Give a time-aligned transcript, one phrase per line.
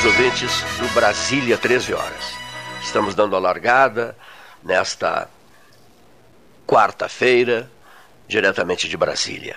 [0.00, 2.34] Senhores ouvintes do Brasília 13 horas.
[2.82, 4.16] Estamos dando a largada
[4.62, 5.28] nesta
[6.66, 7.70] quarta-feira,
[8.26, 9.56] diretamente de Brasília.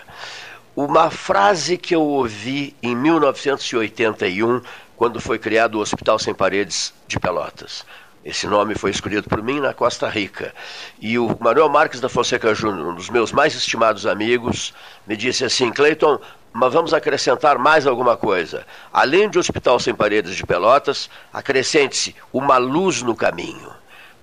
[0.76, 4.62] Uma frase que eu ouvi em 1981,
[4.98, 7.86] quando foi criado o Hospital Sem Paredes de Pelotas.
[8.26, 10.54] Esse nome foi escolhido por mim na Costa Rica.
[11.00, 14.74] E o Manuel Marques da Fonseca Júnior, um dos meus mais estimados amigos,
[15.08, 16.20] me disse assim: Cleiton,
[16.54, 18.66] mas vamos acrescentar mais alguma coisa.
[18.92, 23.74] Além de Hospital Sem Paredes de Pelotas, acrescente-se uma luz no caminho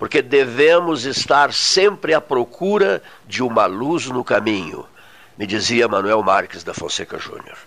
[0.01, 4.89] porque devemos estar sempre à procura de uma luz no caminho,
[5.37, 7.59] me dizia Manuel Marques da Fonseca Júnior.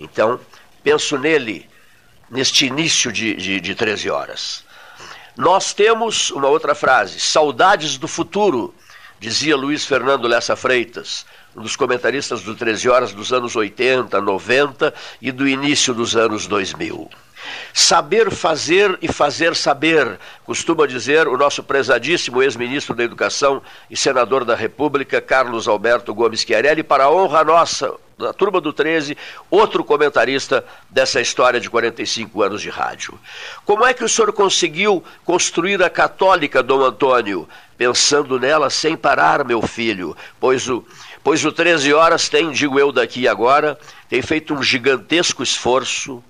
[0.00, 0.40] Então,
[0.82, 1.68] penso nele
[2.30, 4.64] neste início de, de, de 13 horas.
[5.36, 8.74] Nós temos uma outra frase, saudades do futuro,
[9.20, 15.30] dizia Luiz Fernando Lessa Freitas, dos comentaristas do 13 Horas dos anos 80, 90 e
[15.30, 17.10] do início dos anos 2000.
[17.74, 24.44] Saber fazer e fazer saber, costuma dizer o nosso prezadíssimo ex-ministro da Educação e senador
[24.44, 29.16] da República, Carlos Alberto Gomes Chiarelli, para a honra nossa, da turma do 13,
[29.50, 33.18] outro comentarista dessa história de 45 anos de rádio.
[33.64, 37.48] Como é que o senhor conseguiu construir a católica, Dom Antônio?
[37.76, 40.86] Pensando nela sem parar, meu filho, pois o,
[41.22, 43.78] pois o 13 Horas tem, digo eu daqui agora,
[44.08, 46.22] tem feito um gigantesco esforço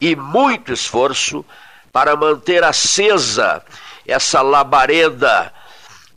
[0.00, 1.44] e muito esforço
[1.92, 3.62] para manter acesa
[4.06, 5.52] essa labareda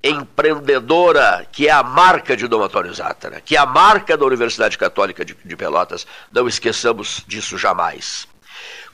[0.04, 4.78] empreendedora que é a marca de Dom Antônio Zátara, que é a marca da Universidade
[4.78, 6.08] Católica de, de Pelotas.
[6.32, 8.28] Não esqueçamos disso jamais.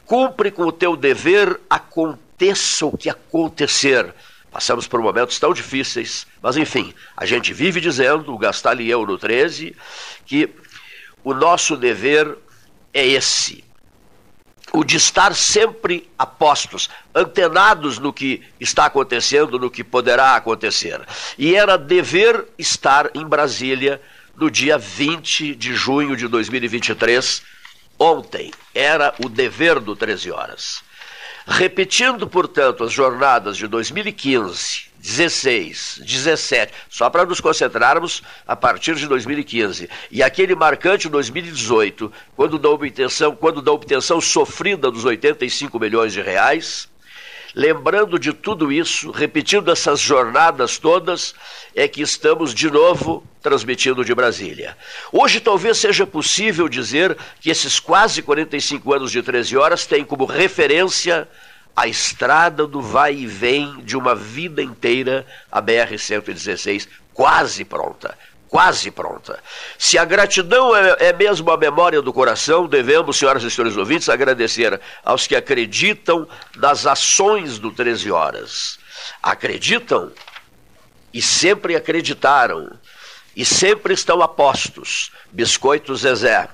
[0.05, 4.13] Cumpre com o teu dever, aconteça o que acontecer.
[4.55, 9.05] Passamos por momentos tão difíceis, mas enfim, a gente vive dizendo, o Gastal e eu
[9.05, 9.75] no 13,
[10.25, 10.49] que
[11.25, 12.37] o nosso dever
[12.93, 13.65] é esse:
[14.71, 21.05] o de estar sempre a postos, antenados no que está acontecendo, no que poderá acontecer.
[21.37, 24.01] E era dever estar em Brasília
[24.37, 27.43] no dia 20 de junho de 2023,
[27.99, 28.51] ontem.
[28.73, 30.81] Era o dever do 13 horas.
[31.47, 39.07] Repetindo, portanto, as jornadas de 2015, 16, 17, só para nos concentrarmos a partir de
[39.07, 39.87] 2015.
[40.09, 46.21] E aquele marcante 2018, quando da obtenção, quando da obtenção sofrida dos 85 milhões de
[46.21, 46.89] reais,
[47.55, 51.33] lembrando de tudo isso, repetindo essas jornadas todas,
[51.73, 54.77] é que estamos de novo transmitindo de Brasília.
[55.11, 60.25] Hoje talvez seja possível dizer que esses quase 45 anos de 13 horas têm como
[60.25, 61.27] referência
[61.75, 68.17] a estrada do vai e vem de uma vida inteira, a BR-116, quase pronta.
[68.55, 69.43] Quase pronta.
[69.77, 74.07] Se a gratidão é, é mesmo a memória do coração, devemos, senhoras e senhores ouvintes,
[74.07, 76.25] agradecer aos que acreditam
[76.55, 78.79] nas ações do 13 Horas.
[79.21, 80.09] Acreditam
[81.13, 82.79] e sempre acreditaram
[83.35, 85.11] e sempre estão a postos.
[85.33, 86.47] Biscoito Zezé,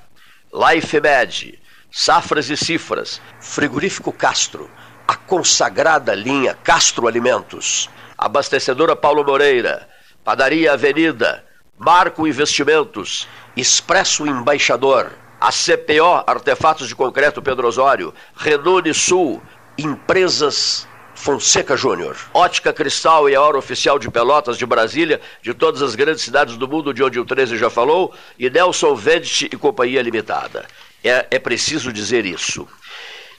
[0.52, 1.60] Life Med,
[1.92, 4.72] Safras e Cifras, Frigorífico Castro,
[5.08, 9.88] a consagrada linha Castro Alimentos, abastecedora Paulo Moreira,
[10.24, 11.51] Padaria Avenida,
[11.84, 19.42] Marco Investimentos, Expresso Embaixador, a CPO Artefatos de Concreto Pedro Osório, Renault Sul,
[19.76, 22.16] Empresas Fonseca Júnior.
[22.36, 26.56] Ótica Cristal e a hora oficial de Pelotas, de Brasília, de todas as grandes cidades
[26.56, 30.68] do mundo, de onde o 13 já falou, e Nelson Vedit e Companhia Limitada.
[31.04, 32.68] É, é preciso dizer isso.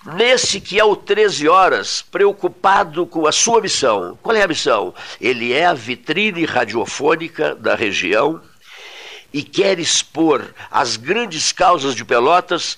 [0.04, 4.18] Nesse que é o 13 horas, preocupado com a sua missão.
[4.22, 4.94] Qual é a missão?
[5.20, 8.40] Ele é a vitrine radiofônica da região
[9.32, 12.76] e quer expor as grandes causas de Pelotas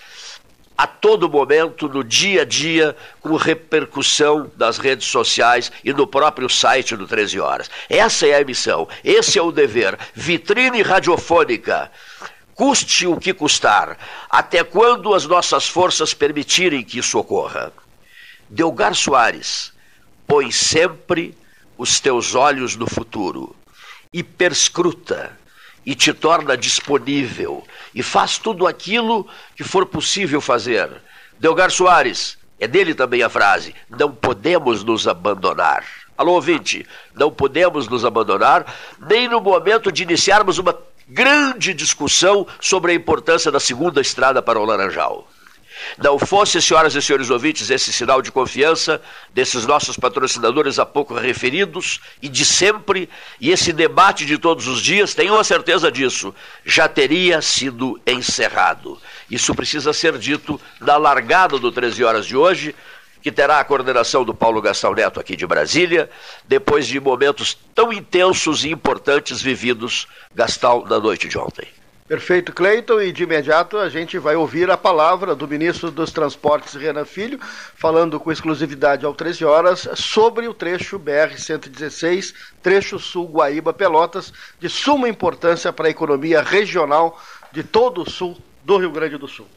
[0.77, 6.49] a todo momento, no dia a dia, com repercussão das redes sociais e no próprio
[6.49, 7.71] site do 13 Horas.
[7.89, 9.97] Essa é a missão, esse é o dever.
[10.15, 11.91] Vitrine radiofônica.
[12.55, 13.99] Custe o que custar,
[14.31, 17.73] até quando as nossas forças permitirem que isso ocorra.
[18.49, 19.73] Delgar Soares,
[20.27, 21.37] põe sempre
[21.77, 23.57] os teus olhos no futuro
[24.13, 25.37] e perscruta
[25.85, 29.27] e te torna disponível e faz tudo aquilo
[29.57, 30.91] que for possível fazer.
[31.41, 35.85] Delgar Soares, é dele também a frase: não podemos nos abandonar.
[36.17, 40.73] Alô, ouvinte, não podemos nos abandonar, nem no momento de iniciarmos uma
[41.09, 45.29] grande discussão sobre a importância da segunda estrada para o Laranjal.
[45.99, 49.01] Não fosse, senhoras e senhores ouvintes, esse sinal de confiança
[49.33, 53.09] desses nossos patrocinadores há pouco referidos e de sempre,
[53.41, 56.35] e esse debate de todos os dias, tenham a certeza disso,
[56.65, 59.01] já teria sido encerrado.
[59.31, 62.75] Isso precisa ser dito na largada do 13 horas de hoje,
[63.25, 66.11] que terá a coordenação do Paulo Gastão Neto aqui de Brasília,
[66.47, 71.67] depois de momentos tão intensos e importantes vividos, Gastão, na noite de ontem.
[72.07, 76.75] Perfeito, Cleiton, e de imediato a gente vai ouvir a palavra do ministro dos Transportes,
[76.75, 77.41] Renan Filho,
[77.75, 85.09] falando com exclusividade ao 13 horas sobre o trecho BR-116, trecho sul Guaíba-Pelotas, de suma
[85.09, 87.19] importância para a economia regional
[87.51, 89.49] de todo o sul do Rio Grande do Sul.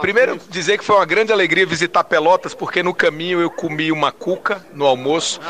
[0.00, 4.12] Primeiro, dizer que foi uma grande alegria visitar Pelotas, porque no caminho eu comi uma
[4.12, 5.40] cuca no almoço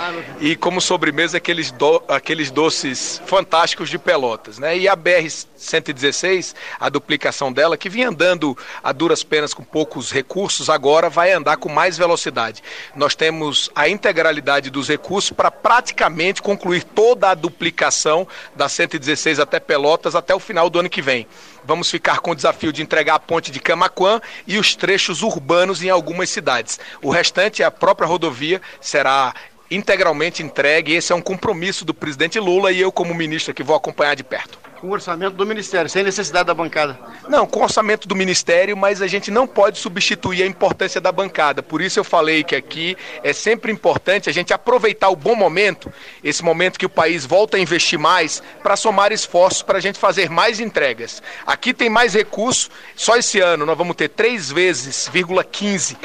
[0.41, 4.77] e como sobremesa aqueles, do, aqueles doces fantásticos de Pelotas, né?
[4.77, 10.71] E a BR-116, a duplicação dela, que vinha andando a duras penas com poucos recursos,
[10.71, 12.63] agora vai andar com mais velocidade.
[12.95, 19.61] Nós temos a integralidade dos recursos para praticamente concluir toda a duplicação da 116 até
[19.61, 21.27] Pelotas até o final do ano que vem.
[21.67, 25.83] Vamos ficar com o desafio de entregar a ponte de Camaquã e os trechos urbanos
[25.83, 26.79] em algumas cidades.
[27.03, 29.35] O restante, a própria rodovia, será
[29.71, 30.95] integralmente entregue.
[30.95, 34.23] Esse é um compromisso do presidente Lula e eu, como ministro, que vou acompanhar de
[34.23, 36.99] perto com o orçamento do Ministério, sem necessidade da bancada.
[37.28, 41.11] Não, com o orçamento do Ministério, mas a gente não pode substituir a importância da
[41.11, 41.62] bancada.
[41.62, 45.93] Por isso eu falei que aqui é sempre importante a gente aproveitar o bom momento,
[46.23, 49.99] esse momento que o país volta a investir mais, para somar esforços para a gente
[49.99, 51.23] fazer mais entregas.
[51.46, 55.11] Aqui tem mais recursos, só esse ano nós vamos ter três vezes,
[55.50, 55.96] 15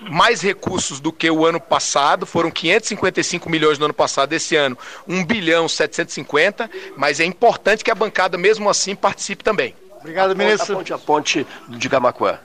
[0.00, 4.76] mais recursos do que o ano passado, foram 555 milhões no ano passado, esse ano
[5.06, 9.74] 1 bilhão 750, mas é importante que a bancada mesmo assim participe também.
[10.00, 10.74] Obrigado, ministro.
[10.74, 12.38] A ponte, a ponte de Camacuã.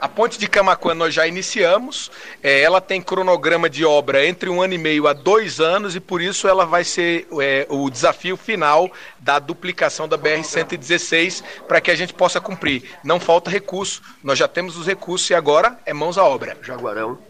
[0.00, 2.10] A ponte de Camacuã nós já iniciamos.
[2.42, 6.00] É, ela tem cronograma de obra entre um ano e meio a dois anos e
[6.00, 11.90] por isso ela vai ser é, o desafio final da duplicação da BR-116 para que
[11.90, 12.84] a gente possa cumprir.
[13.04, 16.56] Não falta recurso, nós já temos os recursos e agora é mãos à obra.
[16.62, 17.29] Jaguarão.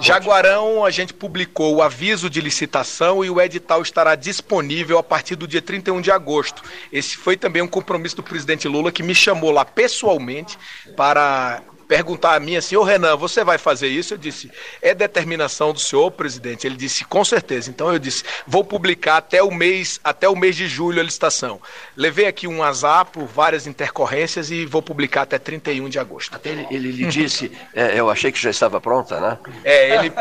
[0.00, 5.34] Jaguarão, a gente publicou o aviso de licitação e o edital estará disponível a partir
[5.34, 6.62] do dia 31 de agosto.
[6.92, 10.58] Esse foi também um compromisso do presidente Lula que me chamou lá pessoalmente
[10.96, 14.14] para perguntar a mim assim, ô Renan, você vai fazer isso?
[14.14, 14.52] Eu disse,
[14.82, 16.66] é determinação do senhor, presidente.
[16.66, 17.70] Ele disse, com certeza.
[17.70, 21.60] Então eu disse, vou publicar até o mês, até o mês de julho a licitação.
[21.96, 26.36] Levei aqui um azar por várias intercorrência e vou publicar até 31 de agosto.
[26.36, 29.38] Até ele, ele lhe disse, é, eu achei que já estava pronta, né?
[29.64, 30.12] É, ele,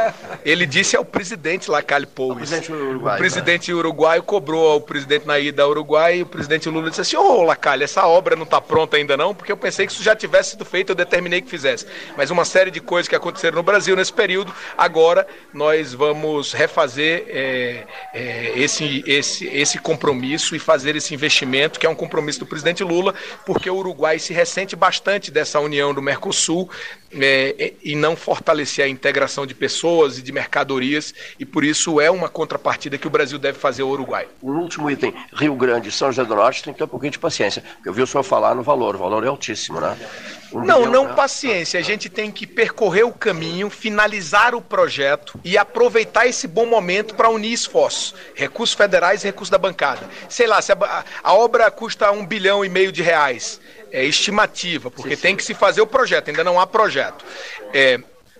[0.46, 2.36] ele disse ao presidente Lacalle Poulos.
[2.36, 3.16] O presidente uruguaio.
[3.16, 3.78] O presidente né?
[3.78, 7.40] uruguaio cobrou ao presidente na ida ao Uruguai e o presidente Lula disse assim, ô
[7.40, 10.16] oh, Lacalle, essa obra não está pronta ainda não, porque eu pensei que isso já
[10.16, 11.86] tivesse sido feito, eu determinei que fizesse.
[12.16, 17.26] Mas uma série de coisas que aconteceram no Brasil nesse período, agora nós vamos refazer
[17.28, 17.84] é,
[18.14, 22.84] é, esse, esse, esse compromisso e fazer esse investimento, que é um compromisso do presidente
[22.84, 23.14] Lula,
[23.46, 26.70] porque o Uruguai se ressente bastante dessa união do Mercosul
[27.12, 32.12] é, e não fortalecer a integração de pessoas e de mercadorias, e por isso é
[32.12, 34.28] uma contrapartida que o Brasil deve fazer ao Uruguai.
[34.42, 37.12] O último item, Rio Grande e São José do Norte, tem que ter um pouquinho
[37.12, 39.98] de paciência, porque eu vi o senhor falar no valor, o valor é altíssimo, né?
[40.52, 41.14] Um não, milhão, não né?
[41.14, 46.66] paciência, a gente tem que percorrer o caminho, finalizar o projeto e aproveitar esse bom
[46.66, 50.08] momento para unir esforços, recursos federais e recursos da bancada.
[50.30, 53.60] Sei lá, se a, a obra custa um bilhão e meio de reais,
[53.92, 55.38] é estimativa, porque sim, tem sim.
[55.38, 57.26] que se fazer o projeto, ainda não há projeto.
[57.74, 58.00] É,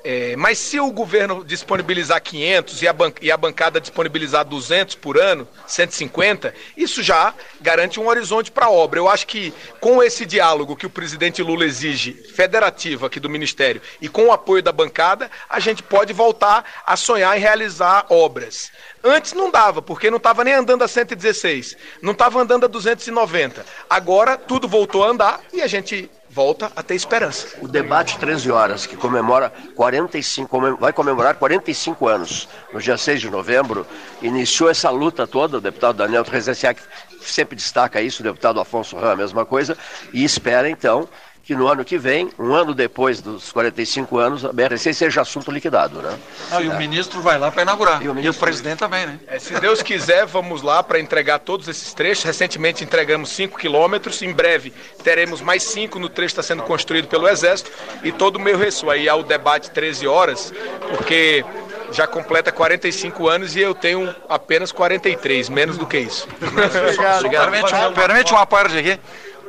[0.10, 5.20] É, mas se o governo disponibilizar 500 e a, e a bancada disponibilizar 200 por
[5.20, 9.02] ano, 150, isso já garante um horizonte para a obra.
[9.02, 13.82] Eu acho que com esse diálogo que o presidente Lula exige, federativo aqui do Ministério,
[14.00, 18.72] e com o apoio da bancada, a gente pode voltar a sonhar em realizar obras.
[19.04, 23.66] Antes não dava, porque não estava nem andando a 116, não estava andando a 290.
[23.90, 27.58] Agora tudo voltou a andar e a gente volta a ter esperança.
[27.64, 33.30] O debate 13 horas, que comemora 45, vai comemorar 45 anos, no dia 6 de
[33.32, 33.88] novembro,
[34.22, 36.80] iniciou essa luta toda, o deputado Daniel Trezenciak
[37.22, 39.76] sempre destaca isso, o deputado Afonso Ram, a mesma coisa,
[40.14, 41.10] e espera então
[41.48, 45.50] que no ano que vem, um ano depois dos 45 anos, a BRC seja assunto
[45.50, 46.14] liquidado, né?
[46.52, 48.04] Ah, e o ministro vai lá para inaugurar.
[48.04, 49.18] E o, e o, presidente também, né?
[49.28, 52.26] É, se Deus quiser, vamos lá para entregar todos esses trechos.
[52.26, 57.08] Recentemente entregamos 5 quilômetros, em breve teremos mais 5 no trecho que está sendo construído
[57.08, 57.72] pelo Exército
[58.04, 58.90] e todo o meu resto.
[58.90, 60.54] Aí há o debate 13 horas,
[60.98, 61.46] porque
[61.94, 66.28] já completa 45 anos e eu tenho apenas 43, menos do que isso.
[66.42, 67.20] Obrigado.
[67.20, 67.52] Obrigado.
[67.52, 69.00] Permite, permite uma parte aqui.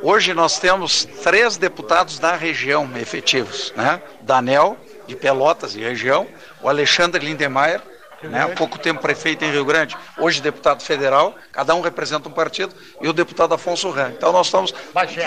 [0.01, 4.01] Hoje nós temos três deputados da região efetivos, né?
[4.21, 6.25] Danel, de Pelotas e região,
[6.61, 7.81] o Alexandre Lindemeyer,
[8.23, 8.43] né?
[8.43, 12.73] Há pouco tempo prefeito em Rio Grande, hoje deputado federal, cada um representa um partido,
[13.01, 14.09] e o deputado Afonso Ram.
[14.09, 14.73] Então nós estamos.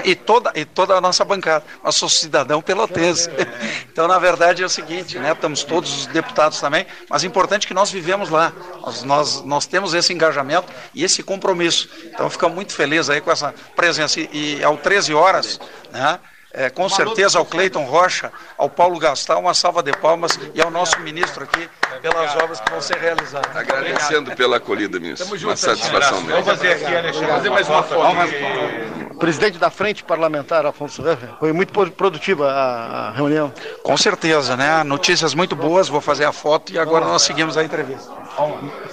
[0.04, 1.64] E toda, e toda a nossa bancada.
[1.82, 3.30] Nós somos cidadão pelotense.
[3.92, 5.32] Então, na verdade, é o seguinte, né?
[5.32, 8.50] Estamos todos os deputados também, mas é importante que nós vivemos lá.
[8.80, 11.90] Nós, nós, nós temos esse engajamento e esse compromisso.
[12.06, 14.18] Então ficamos muito felizes aí com essa presença.
[14.18, 16.18] E, e ao 13 horas, né?
[16.54, 20.70] É, com certeza ao Cleiton Rocha, ao Paulo Gastal, uma salva de palmas e ao
[20.70, 21.66] nosso ministro aqui
[22.02, 23.56] pelas obras que vão ser realizadas.
[23.56, 25.34] Agradecendo pela acolhida, ministro.
[25.46, 26.42] Uma satisfação mesmo.
[26.42, 29.18] Vamos fazer aqui, Alexandre, fazer mais uma foto.
[29.18, 33.52] Presidente da Frente Parlamentar, Afonso Raffer, foi muito produtiva a, a, reunião.
[33.82, 34.82] Com certeza, né?
[34.82, 38.10] Notícias muito boas, vou fazer a foto e agora nós seguimos a entrevista.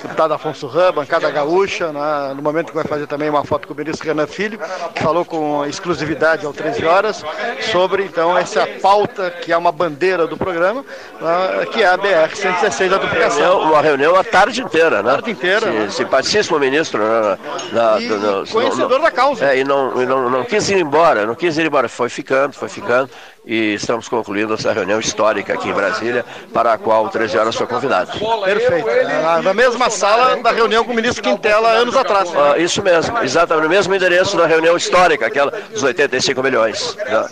[0.02, 2.34] Deputado Afonso Ram, bancada gaúcha, né?
[2.36, 4.60] no momento que vai fazer também uma foto com o ministro Renan Filho,
[4.96, 7.24] falou com exclusividade ao 13 horas
[7.72, 10.84] sobre então essa pauta que é uma bandeira do programa,
[11.22, 11.66] né?
[11.72, 13.62] que é a BR-116 da duplicação.
[13.62, 15.12] Uma reunião a tarde inteira, né?
[15.12, 15.72] A tarde inteira.
[15.72, 15.90] Sim, né?
[15.90, 17.02] Simpaticíssimo ministro.
[17.02, 17.38] Né?
[17.72, 19.46] Na, e, no, conhecedor no, da causa.
[19.46, 22.54] É, e não, e não, não quis ir embora, não quis ir embora, foi ficando,
[22.54, 23.10] foi ficando
[23.50, 27.56] e estamos concluindo essa reunião histórica aqui em Brasília, para a qual o 13 horas
[27.56, 28.12] foi convidado.
[28.46, 28.88] Perfeito.
[29.24, 32.30] Na, na mesma sala da reunião com o ministro Quintela anos atrás.
[32.36, 36.96] Ah, isso mesmo, exatamente, no mesmo endereço da reunião histórica, aquela dos 85 milhões.
[36.96, 37.28] Né?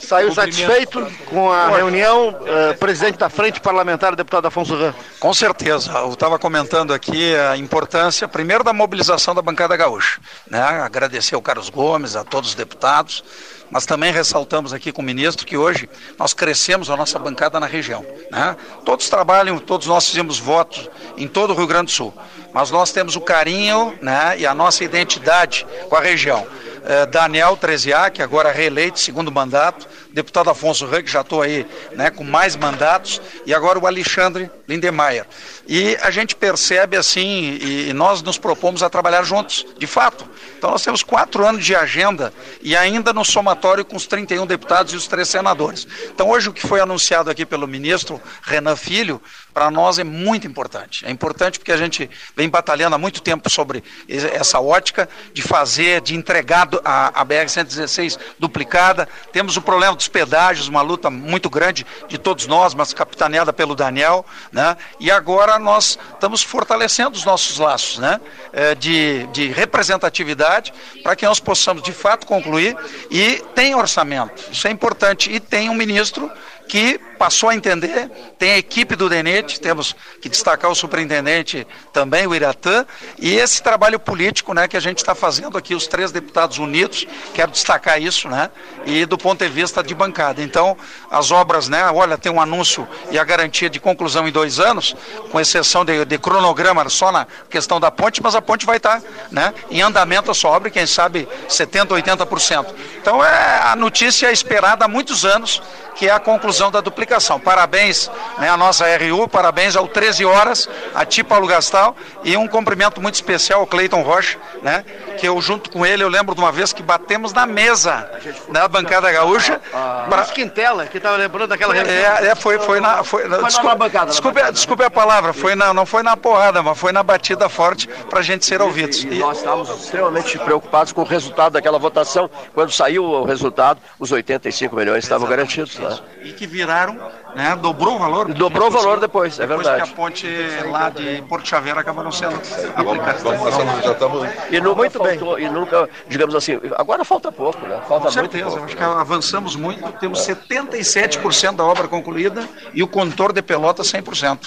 [0.00, 4.94] Saiu satisfeito com a reunião, uh, presidente da Frente Parlamentar, deputado Afonso Ram?
[5.18, 5.92] Com certeza.
[5.92, 10.22] Eu estava comentando aqui a importância, primeiro, da mobilização da bancada gaúcha.
[10.50, 10.62] Né?
[10.62, 13.22] Agradecer ao Carlos Gomes, a todos os deputados
[13.70, 17.66] mas também ressaltamos aqui com o ministro que hoje nós crescemos a nossa bancada na
[17.66, 18.04] região.
[18.30, 18.56] Né?
[18.84, 22.14] Todos trabalham, todos nós fizemos votos em todo o Rio Grande do Sul,
[22.52, 26.46] mas nós temos o carinho né, e a nossa identidade com a região.
[26.82, 32.24] É, Daniel Treziak, agora reeleito, segundo mandato, deputado Afonso que já estou aí né, com
[32.24, 35.26] mais mandatos, e agora o Alexandre Lindemeyer.
[35.68, 40.26] E a gente percebe assim, e nós nos propomos a trabalhar juntos, de fato.
[40.60, 44.92] Então nós temos quatro anos de agenda e ainda no somatório com os 31 deputados
[44.92, 45.88] e os três senadores.
[46.14, 49.22] Então hoje o que foi anunciado aqui pelo ministro Renan Filho,
[49.52, 51.04] para nós é muito importante.
[51.06, 56.00] É importante porque a gente vem batalhando há muito tempo sobre essa ótica de fazer,
[56.00, 59.08] de entregar a, a BR-116 duplicada.
[59.32, 63.74] Temos o problema dos pedágios, uma luta muito grande de todos nós, mas capitaneada pelo
[63.74, 64.76] Daniel, né?
[64.98, 68.20] E agora nós estamos fortalecendo os nossos laços, né?
[68.52, 72.76] É, de, de representatividade para que nós possamos de fato concluir
[73.10, 74.42] e tem orçamento.
[74.50, 76.30] Isso é importante e tem um ministro
[76.70, 78.08] que passou a entender,
[78.38, 82.86] tem a equipe do DENET, temos que destacar o superintendente também, o Iratã,
[83.18, 87.08] e esse trabalho político né, que a gente está fazendo aqui, os três deputados unidos,
[87.34, 88.50] quero destacar isso, né,
[88.86, 90.40] e do ponto de vista de bancada.
[90.42, 90.76] Então,
[91.10, 94.94] as obras, né, olha, tem um anúncio e a garantia de conclusão em dois anos,
[95.32, 99.00] com exceção de, de cronograma só na questão da ponte, mas a ponte vai estar
[99.00, 102.66] tá, né, em andamento a sua obra, quem sabe 70%, 80%.
[103.02, 105.60] Então, é a notícia esperada há muitos anos,
[105.94, 107.38] que é a conclusão da duplicação.
[107.38, 112.46] Parabéns né, à nossa RU, parabéns ao 13 Horas, a Ti Paulo Gastal e um
[112.46, 114.84] cumprimento muito especial ao Cleiton Rocha, né,
[115.18, 118.10] que eu junto com ele, eu lembro de uma vez que batemos na mesa
[118.50, 119.60] da bancada gaúcha.
[119.72, 120.24] Ah, pra...
[120.24, 121.94] Quintela, que estava lembrando daquela reunião.
[121.94, 123.02] É, é, foi, foi na...
[123.02, 124.10] Foi, foi desculpe, na bancada,
[124.52, 128.20] desculpe, a palavra, foi na, não foi na porrada, mas foi na batida forte para
[128.20, 129.02] a gente ser ouvidos.
[129.04, 132.30] E, e, e nós estávamos extremamente preocupados com o resultado daquela votação.
[132.54, 135.79] Quando saiu o resultado, os 85 milhões estavam garantidos.
[135.80, 135.98] Né?
[136.22, 136.98] E que viraram
[137.34, 138.32] né, dobrou o valor.
[138.32, 139.84] Dobrou o valor depois, é depois verdade.
[139.84, 140.26] que a ponte
[140.70, 143.18] lá de Porto Xavier acabou não sendo aplicada.
[143.22, 144.28] Vamos passar, já estamos.
[144.50, 147.80] E nunca muito faltou, e nunca, digamos assim, agora falta pouco, né?
[147.88, 148.64] Falta Com certeza, pouco.
[148.64, 154.38] acho que avançamos muito, temos 77% da obra concluída e o contorno de Pelotas 100%.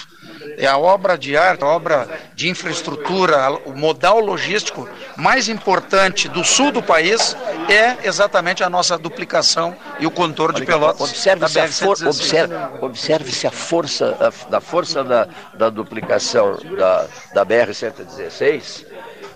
[0.58, 6.44] É a obra de arte, a obra de infraestrutura, o modal logístico mais importante do
[6.44, 7.36] sul do país
[7.70, 12.08] é exatamente a nossa duplicação e o contorno de Pelotas Observe-se a, for, BR-116.
[12.08, 18.86] observe, observe-se a força, a, da força da, da duplicação da, da BR-116,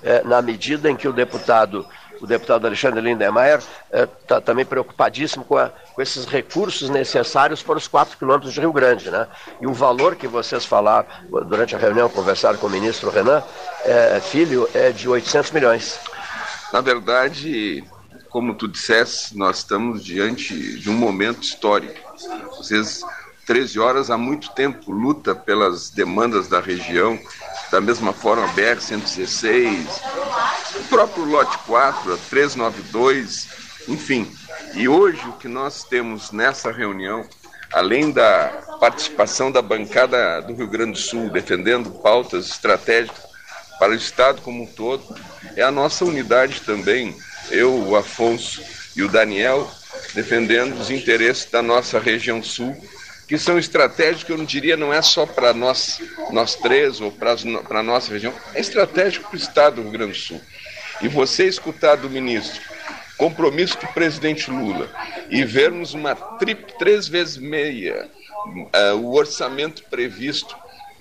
[0.04, 1.86] eh, na medida em que o deputado,
[2.22, 3.62] o deputado Alexandre Lindemeyer
[4.22, 8.72] está também preocupadíssimo com, a- com esses recursos necessários para os 4 quilômetros de Rio
[8.74, 9.10] Grande.
[9.10, 9.28] Né?
[9.62, 11.06] E o valor que vocês falaram
[11.46, 13.44] durante a reunião, conversaram com o ministro Renan,
[13.86, 16.00] eh, filho, é de 800 milhões.
[16.74, 17.84] Na verdade,
[18.30, 21.98] como tu disseste, nós estamos diante de um momento histórico.
[22.58, 23.02] Vocês,
[23.46, 27.18] 13 horas, há muito tempo, luta pelas demandas da região,
[27.72, 29.86] da mesma forma a BR-116,
[30.80, 33.48] o próprio lote 4, a 392,
[33.88, 34.32] enfim.
[34.74, 37.28] E hoje o que nós temos nessa reunião,
[37.74, 43.26] além da participação da bancada do Rio Grande do Sul, defendendo pautas estratégicas
[43.80, 45.04] para o Estado como um todo,
[45.56, 47.16] é a nossa unidade também,
[47.50, 48.62] eu, o Afonso
[48.96, 49.70] e o Daniel,
[50.14, 52.76] defendendo os interesses da nossa região sul,
[53.28, 56.00] que são estratégicos, eu não diria, não é só para nós,
[56.32, 57.36] nós três ou para
[57.70, 60.42] a nossa região, é estratégico para o Estado do Rio Grande do Sul.
[61.02, 62.62] E você escutar do ministro
[63.18, 64.90] compromisso do presidente Lula
[65.30, 68.08] e vermos uma tri, três vezes meia
[68.48, 70.56] uh, o orçamento previsto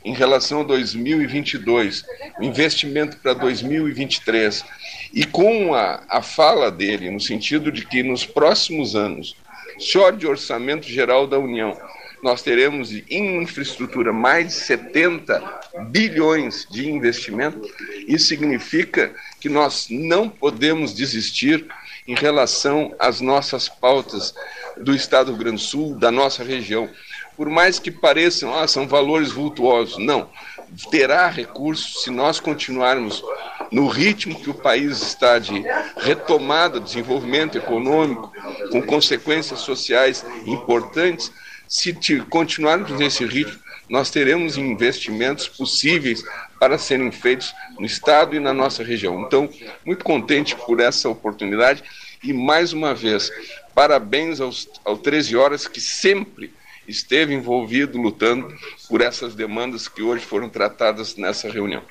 [0.04, 2.04] em relação a 2022,
[2.38, 4.64] o investimento para 2023,
[5.12, 9.36] e com a, a fala dele, no sentido de que nos próximos anos,
[9.78, 11.76] só de orçamento geral da União,
[12.22, 17.60] nós teremos em infraestrutura mais de 70 bilhões de investimento.
[18.06, 21.66] Isso significa que nós não podemos desistir
[22.06, 24.34] em relação às nossas pautas
[24.76, 26.88] do Estado do Grande Sul, da nossa região.
[27.36, 30.30] Por mais que pareçam, ah, são valores vultuosos, não.
[30.90, 33.22] Terá recursos se nós continuarmos
[33.70, 35.64] no ritmo que o país está de
[35.96, 38.32] retomada, desenvolvimento econômico,
[38.70, 41.30] com consequências sociais importantes.
[41.68, 41.96] Se
[42.28, 46.22] continuarmos nesse ritmo, nós teremos investimentos possíveis
[46.58, 49.22] para serem feitos no Estado e na nossa região.
[49.22, 49.48] Então,
[49.84, 51.82] muito contente por essa oportunidade
[52.22, 53.30] e, mais uma vez,
[53.74, 56.52] parabéns aos, ao 13 Horas, que sempre
[56.88, 58.52] esteve envolvido lutando
[58.88, 61.82] por essas demandas que hoje foram tratadas nessa reunião.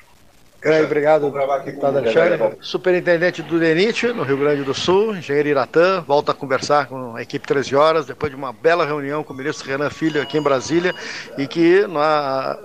[0.65, 1.31] Grande obrigado,
[1.63, 2.57] deputado Alexandre.
[2.59, 7.21] Superintendente do DENIT, no Rio Grande do Sul, engenheiro Iratã, volta a conversar com a
[7.21, 10.41] equipe 13 horas, depois de uma bela reunião com o ministro Renan Filho aqui em
[10.41, 10.91] Brasília,
[11.37, 12.57] e que na,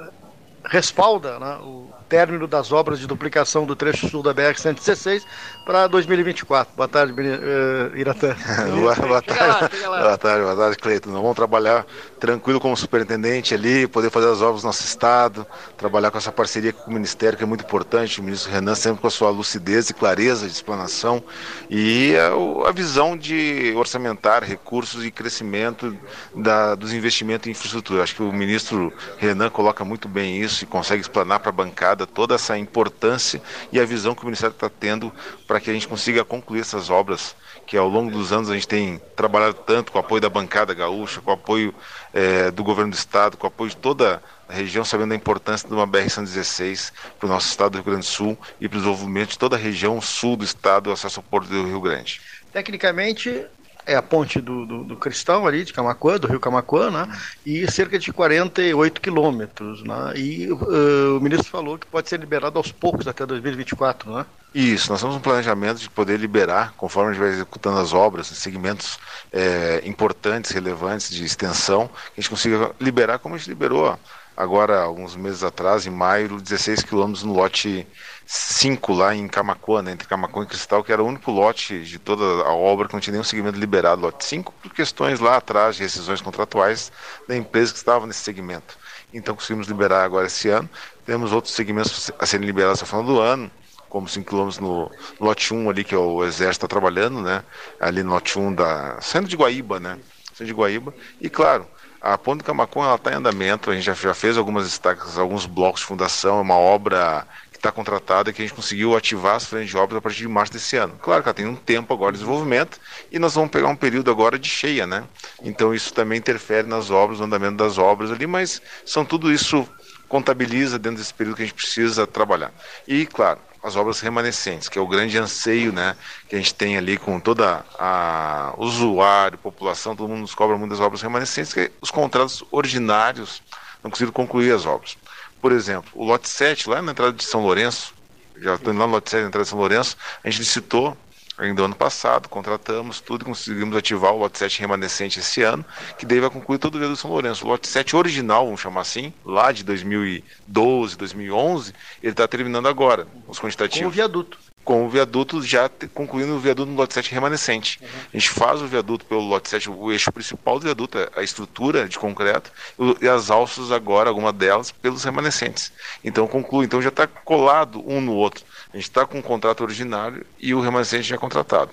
[0.64, 5.22] respalda né, o término das obras de duplicação do trecho sul da BR-116
[5.64, 6.74] para 2024.
[6.76, 8.34] Boa tarde, uh, Iratã.
[8.80, 11.10] boa, boa, tarde, boa tarde, boa tarde, Cleiton.
[11.10, 11.86] Nós vamos trabalhar
[12.20, 16.70] tranquilo como superintendente ali, poder fazer as obras no nosso estado, trabalhar com essa parceria
[16.70, 18.20] com o Ministério, que é muito importante.
[18.20, 21.24] O ministro Renan sempre com a sua lucidez e clareza de explanação
[21.70, 25.96] e a, a visão de orçamentar recursos e crescimento
[26.37, 28.02] da, dos investimentos em infraestrutura.
[28.02, 32.06] Acho que o ministro Renan coloca muito bem isso e consegue explanar para a bancada
[32.06, 33.40] toda essa importância
[33.72, 35.11] e a visão que o Ministério está tendo
[35.46, 37.35] para que a gente consiga concluir essas obras
[37.70, 40.74] que ao longo dos anos a gente tem trabalhado tanto com o apoio da bancada
[40.74, 41.72] gaúcha, com o apoio
[42.12, 45.68] é, do governo do estado, com o apoio de toda a região, sabendo da importância
[45.68, 48.81] de uma BR-116 para o nosso estado do Rio Grande do Sul e para o
[48.81, 52.20] desenvolvimento de toda a região sul do estado, acesso ao porto do Rio Grande.
[52.53, 53.46] Tecnicamente,
[53.87, 57.09] é a ponte do, do, do, Cristão ali, de Camacuã, do rio Camacuã, né?
[57.45, 60.12] E cerca de 48 quilômetros, né?
[60.16, 64.27] E uh, o ministro falou que pode ser liberado aos poucos até 2024, né?
[64.53, 68.27] Isso, nós temos um planejamento de poder liberar, conforme a gente vai executando as obras,
[68.27, 68.99] segmentos
[69.33, 73.97] é, importantes, relevantes de extensão, que a gente consiga liberar como a gente liberou
[74.40, 77.87] agora, alguns meses atrás, em maio, 16 quilômetros no lote
[78.26, 81.98] 5 lá em Camacuã, né, entre Camacuã e Cristal, que era o único lote de
[81.98, 85.76] toda a obra que não tinha nenhum segmento liberado, lote 5, por questões lá atrás
[85.76, 86.90] de rescisões contratuais
[87.29, 88.79] da empresa que estava nesse segmento.
[89.12, 90.70] Então conseguimos liberar agora esse ano.
[91.05, 93.50] Temos outros segmentos a serem liberados até o final do ano,
[93.88, 97.42] como 5 km no lote 1 ali, que é o Exército está trabalhando, né?
[97.79, 99.00] Ali no lote 1 da.
[99.00, 99.98] saindo de Guaíba, né?
[100.33, 100.94] Saindo de Guaíba.
[101.20, 101.66] E claro,
[102.00, 105.82] a Ponte Camacuã está em andamento, a gente já, já fez algumas estacas, alguns blocos
[105.82, 109.68] de fundação, é uma obra que está contratada, que a gente conseguiu ativar as frentes
[109.68, 110.94] de obras a partir de março desse ano.
[111.00, 112.80] Claro que ela tem um tempo agora de desenvolvimento
[113.12, 115.04] e nós vamos pegar um período agora de cheia, né?
[115.42, 119.68] Então isso também interfere nas obras, no andamento das obras ali, mas são tudo isso
[120.11, 122.53] contabiliza dentro desse período que a gente precisa trabalhar.
[122.87, 125.96] E, claro, as obras remanescentes, que é o grande anseio né,
[126.29, 130.81] que a gente tem ali com toda a usuário, população, todo mundo nos cobra muitas
[130.81, 133.40] obras remanescentes, que os contratos ordinários
[133.85, 134.99] não conseguiram concluir as obras.
[135.40, 137.94] Por exemplo, o lote 7, lá na entrada de São Lourenço,
[138.37, 140.96] já estou indo lá no lote 7 na entrada de São Lourenço, a gente licitou
[141.40, 145.64] ainda ano passado, contratamos tudo e conseguimos ativar o lote 7 remanescente esse ano,
[145.98, 147.44] que daí vai concluir todo o viaduto São Lourenço.
[147.44, 153.07] O lote 7 original, vamos chamar assim, lá de 2012, 2011, ele está terminando agora,
[153.26, 153.83] os quantitativos.
[153.83, 157.79] Com o viaduto com o viaduto já concluindo o viaduto no lote 7 remanescente.
[157.81, 157.88] Uhum.
[158.12, 161.23] A gente faz o viaduto pelo lote 7, o eixo principal do viaduto, é a
[161.23, 162.53] estrutura de concreto,
[163.01, 165.73] e as alças agora, alguma delas, pelos remanescentes.
[166.05, 168.44] Então conclui, então já está colado um no outro.
[168.73, 171.70] A gente está com o contrato originário e o remanescente já é contratado.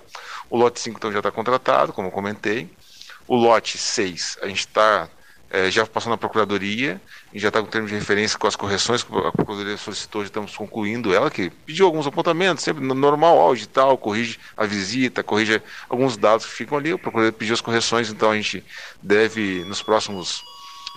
[0.49, 2.69] O lote 5 então já está contratado, como eu comentei.
[3.27, 5.09] O lote 6, a gente está
[5.49, 7.01] é, já passou na Procuradoria,
[7.33, 10.27] e já está com termo de referência com as correções que a Procuradoria solicitou, já
[10.27, 15.23] estamos concluindo ela, que pediu alguns apontamentos, sempre normal, áudio e tal, corrige a visita,
[15.23, 18.63] corrige alguns dados que ficam ali, a Procuradoria pediu as correções, então a gente
[19.01, 20.43] deve, nos próximos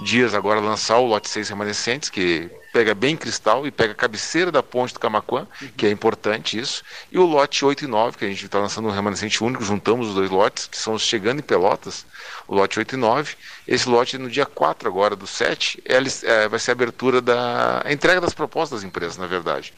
[0.02, 4.50] dias agora lançar o lote 6 remanescentes, que pega bem cristal e pega a cabeceira
[4.52, 5.68] da ponte do Camacuã, uhum.
[5.76, 8.88] que é importante isso, e o lote 8 e 9, que a gente está lançando
[8.88, 12.06] um remanescente único, juntamos os dois lotes, que são os chegando em Pelotas,
[12.46, 13.34] o lote 8 e 9.
[13.66, 17.82] Esse lote, no dia 4 agora do 7, é, é, vai ser a abertura da
[17.84, 19.72] a entrega das propostas das empresas, na verdade.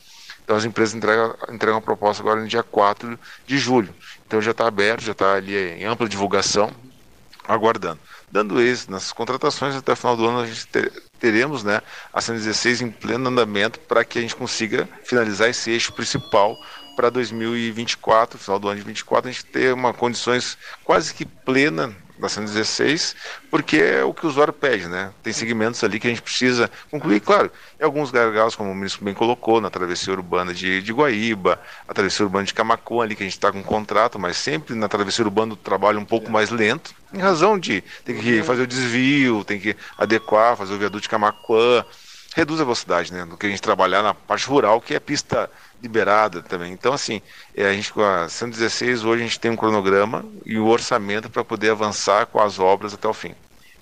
[0.45, 3.95] Então as empresas entregam, entregam a proposta agora no dia 4 de julho.
[4.27, 6.71] Então já está aberto, já está ali em ampla divulgação,
[7.47, 8.01] aguardando.
[8.33, 8.91] Dando êxito.
[8.91, 10.91] Nessas contratações, até o final do ano a gente ter,
[11.21, 15.93] teremos né, a 116 em pleno andamento para que a gente consiga finalizar esse eixo
[15.93, 16.57] principal
[16.97, 21.95] para 2024, final do ano de 2024, a gente ter uma condições quase que plena
[22.23, 23.15] da 116,
[23.51, 25.13] porque é o que o usuário pede, né?
[25.23, 29.05] Tem segmentos ali que a gente precisa concluir, claro, e alguns gargalos, como o ministro
[29.05, 33.23] bem colocou, na travessia urbana de, de Guaíba, a travessia urbana de Camacuã ali, que
[33.23, 36.51] a gente está com contrato, mas sempre na travessia urbana o trabalho um pouco mais
[36.51, 41.03] lento, em razão de ter que fazer o desvio, tem que adequar, fazer o viaduto
[41.03, 41.85] de Camacuã,
[42.35, 43.25] reduz a velocidade, né?
[43.25, 45.51] Do que a gente trabalhar na parte rural, que é pista
[45.83, 46.73] liberada também.
[46.73, 47.21] Então, assim,
[47.55, 50.69] é, a gente com a 116 hoje a gente tem um cronograma e o um
[50.69, 53.35] orçamento para poder avançar com as obras até o fim.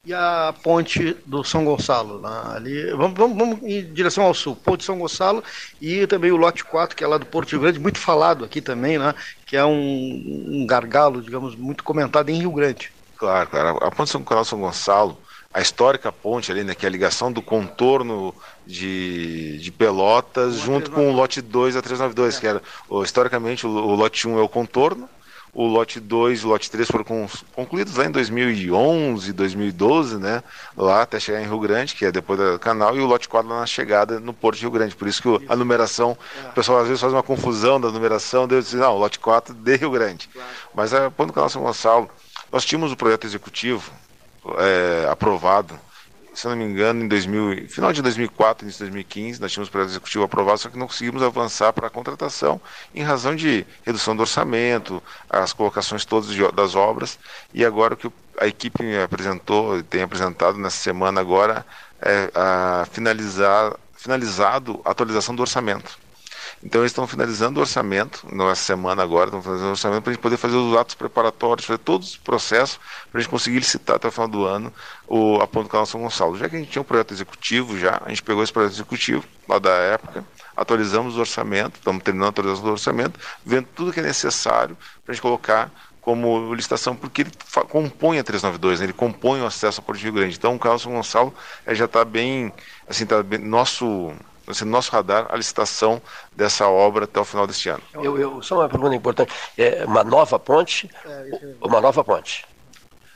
[0.02, 4.82] E a ponte do São Gonçalo, ali, vamos, vamos, vamos, em direção ao sul, ponte
[4.82, 5.44] São Gonçalo
[5.78, 8.98] e também o lote 4, que é lá do Porto Grande, muito falado aqui também,
[8.98, 12.90] né, que é um, um gargalo, digamos, muito comentado em Rio Grande.
[13.18, 13.84] Claro, claro.
[13.84, 15.18] A ponte São Gonçalo, São Gonçalo
[15.52, 18.32] a histórica ponte ali, né, que é a ligação do contorno
[18.64, 22.40] de, de Pelotas junto com o lote 2 a 392, é.
[22.40, 22.62] que era
[23.02, 25.08] historicamente o, o, lote 1 é o contorno,
[25.52, 30.40] o lote 2 e o lote 3 foram concluídos lá em 2011, 2012, né,
[30.76, 33.50] lá até chegar em Rio Grande, que é depois do canal, e o lote 4
[33.50, 34.94] lá na chegada no Porto de Rio Grande.
[34.94, 36.16] Por isso que a numeração,
[36.48, 39.52] o pessoal às vezes faz uma confusão da numeração, deu dizer, não, o lote 4
[39.52, 40.30] de Rio Grande.
[40.72, 42.08] Mas a ponto do canal São Gonçalo,
[42.52, 43.90] nós tínhamos o projeto executivo
[44.58, 45.78] é, aprovado,
[46.34, 49.72] se não me engano, em 2000, final de 2004, início de 2015, nós tínhamos o
[49.72, 52.60] projeto executivo aprovado, só que não conseguimos avançar para a contratação
[52.94, 57.18] em razão de redução do orçamento, as colocações todas das obras,
[57.52, 61.66] e agora o que a equipe me apresentou, e tem apresentado nessa semana agora,
[62.00, 65.98] é a finalizar, finalizado a atualização do orçamento.
[66.62, 70.14] Então eles estão finalizando o orçamento, nessa semana agora, estão finalizando o orçamento para a
[70.14, 72.78] gente poder fazer os atos preparatórios, fazer todos os processos
[73.10, 74.72] para a gente conseguir licitar até o final do ano
[75.08, 76.36] o, a ponto canal São Gonçalo.
[76.36, 79.24] Já que a gente tinha um projeto executivo já, a gente pegou esse projeto executivo
[79.48, 80.22] lá da época,
[80.54, 85.12] atualizamos o orçamento, estamos terminando a atualização do orçamento, vendo tudo que é necessário para
[85.12, 87.30] a gente colocar como licitação, porque ele
[87.68, 88.86] compõe a 392, né?
[88.86, 90.36] ele compõe o acesso ao Porto Rio Grande.
[90.36, 91.32] Então o Carlos Gonçalo
[91.66, 92.52] é, já está bem,
[92.88, 94.12] assim, tá bem, nosso
[94.46, 96.00] no nosso radar a licitação
[96.34, 97.82] dessa obra até o final deste ano.
[97.94, 100.90] Eu, eu, só uma pergunta importante: é uma nova ponte?
[101.04, 102.46] É, uma nova ponte?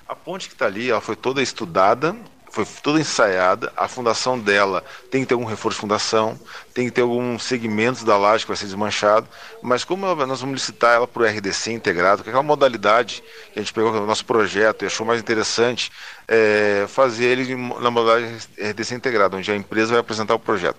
[0.06, 2.14] A ponte que está ali, ela foi toda estudada,
[2.50, 3.72] foi toda ensaiada.
[3.76, 6.38] A fundação dela tem que ter algum reforço de fundação,
[6.72, 9.26] tem que ter alguns segmentos da laje que vai ser desmanchado.
[9.62, 13.58] Mas como nós vamos licitar ela para o RDC integrado, que é aquela modalidade que
[13.58, 15.90] a gente pegou no nosso projeto e achou mais interessante,
[16.28, 20.78] é fazer ele na modalidade RDC integrado, onde a empresa vai apresentar o projeto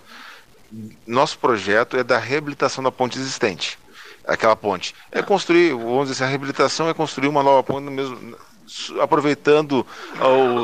[1.05, 3.77] nosso projeto é da reabilitação da ponte existente.
[4.27, 4.95] Aquela ponte.
[5.11, 8.35] É construir, vamos dizer a reabilitação é construir uma nova ponte mesmo,
[8.99, 9.85] aproveitando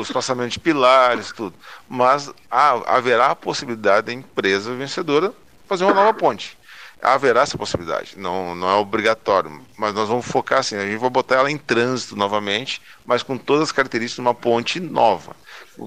[0.00, 1.54] os passamentos de pilares, tudo.
[1.88, 5.32] Mas há, haverá a possibilidade da empresa vencedora
[5.68, 6.58] fazer uma nova ponte.
[7.02, 8.14] haverá essa possibilidade.
[8.16, 11.58] Não, não é obrigatório, mas nós vamos focar assim, a gente vai botar ela em
[11.58, 15.34] trânsito novamente, mas com todas as características de uma ponte nova,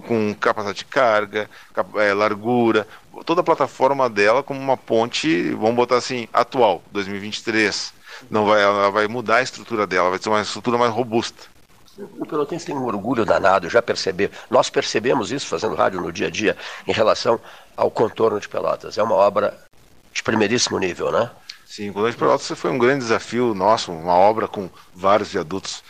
[0.02, 1.50] com capacidade de carga,
[1.96, 2.88] é, largura,
[3.26, 7.94] toda a plataforma dela como uma ponte, vamos botar assim, atual, 2023.
[8.30, 11.56] Não vai, ela vai mudar a estrutura dela, vai ser uma estrutura mais robusta.
[11.98, 14.30] O Pelotense tem um orgulho danado, já percebeu.
[14.50, 17.40] Nós percebemos isso fazendo rádio no dia a dia em relação
[17.76, 18.98] ao contorno de Pelotas.
[18.98, 19.58] É uma obra
[20.14, 21.32] de primeiríssimo nível, né?
[21.66, 25.84] Sim, o contorno de Pelotas foi um grande desafio nosso, uma obra com vários viadutos,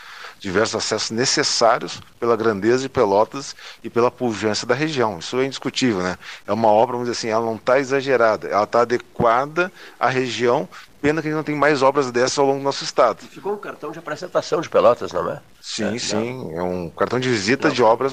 [0.46, 5.18] diversos acessos necessários pela grandeza de Pelotas e pela pujança da região.
[5.18, 6.18] Isso é indiscutível, né?
[6.46, 10.70] É uma obra, vamos dizer assim, ela não está exagerada, ela está adequada à região
[11.06, 13.20] Pena que a gente não tem mais obras dessas ao longo do nosso estado.
[13.28, 15.40] Ficou um cartão de apresentação de Pelotas, não é?
[15.62, 16.44] Sim, é, sim.
[16.46, 16.58] Não.
[16.58, 17.76] É um cartão de visita não.
[17.76, 18.12] de obras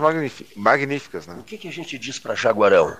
[0.54, 1.26] magníficas.
[1.26, 1.36] Né?
[1.38, 2.94] O que, que a gente diz para Jaguarão?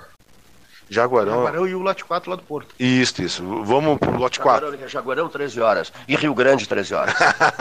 [0.92, 1.35] Jaguarão.
[1.35, 2.74] Jaguarão e o lote 4 lá do Porto.
[2.78, 3.42] Isso, isso.
[3.64, 4.88] Vamos pro lote Jaguarão, 4.
[4.88, 5.92] Jaguarão, 13 horas.
[6.07, 7.14] E Rio Grande, 13 horas.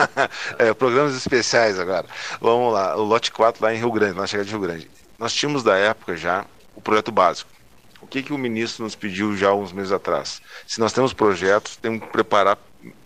[0.60, 2.06] é, programas especiais agora.
[2.40, 2.96] Vamos lá.
[2.96, 4.92] O lote 4 lá em Rio Grande, na chegada de Rio Grande.
[5.18, 7.50] Nós tínhamos da época já o projeto básico
[8.12, 10.42] que, que o ministro nos pediu já uns meses atrás?
[10.68, 12.58] Se nós temos projetos, temos que preparar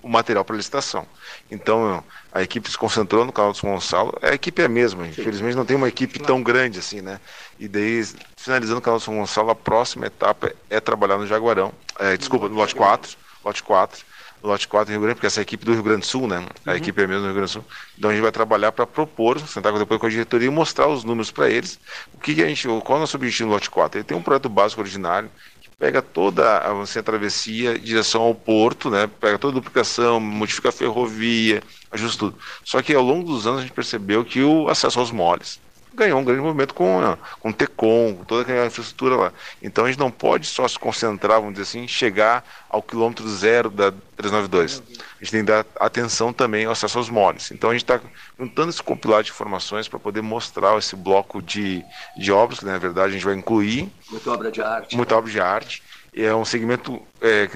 [0.02, 1.06] o material para licitação.
[1.50, 4.18] Então, a equipe se concentrou no São Gonçalo.
[4.22, 7.20] A equipe é a mesma, infelizmente não tem uma equipe tão grande assim, né?
[7.60, 8.04] E daí,
[8.38, 11.74] finalizando o São Gonçalo, a próxima etapa é trabalhar no Jaguarão.
[12.00, 13.18] É, desculpa, no lote 4.
[13.44, 14.06] Lote 4
[14.46, 16.46] lote 4 Rio Grande, porque essa é a equipe do Rio Grande do Sul, né?
[16.66, 16.76] A uhum.
[16.78, 17.66] equipe é mesmo do Rio Grande do Sul.
[17.98, 21.04] Então a gente vai trabalhar para propor, sentar depois com a diretoria e mostrar os
[21.04, 21.80] números para eles.
[22.14, 24.00] O que, que, a gente, qual é o nosso objetivo no lote 4?
[24.00, 25.30] Ele tem um projeto básico originário
[25.78, 29.08] pega toda a, assim, a travessia em direção ao porto, né?
[29.08, 31.62] Pega toda a duplicação, modifica a ferrovia,
[31.92, 32.38] ajusta tudo.
[32.64, 35.60] Só que ao longo dos anos a gente percebeu que o acesso aos moles
[35.96, 39.34] ganhou um grande movimento com, com o TECOM, com toda aquela infraestrutura lá.
[39.62, 43.70] Então a gente não pode só se concentrar, vamos dizer assim, chegar ao quilômetro zero
[43.70, 44.84] da 392.
[45.20, 47.52] A gente tem que dar atenção também ao acesso aos moles.
[47.52, 48.00] Então a gente está
[48.40, 51.84] juntando esse compilado de informações para poder mostrar esse bloco de,
[52.18, 53.92] de obras, que na verdade a gente vai incluir.
[54.10, 54.96] Muita obra de arte.
[54.96, 55.84] Muita obra de arte
[56.16, 57.48] é um segmento é,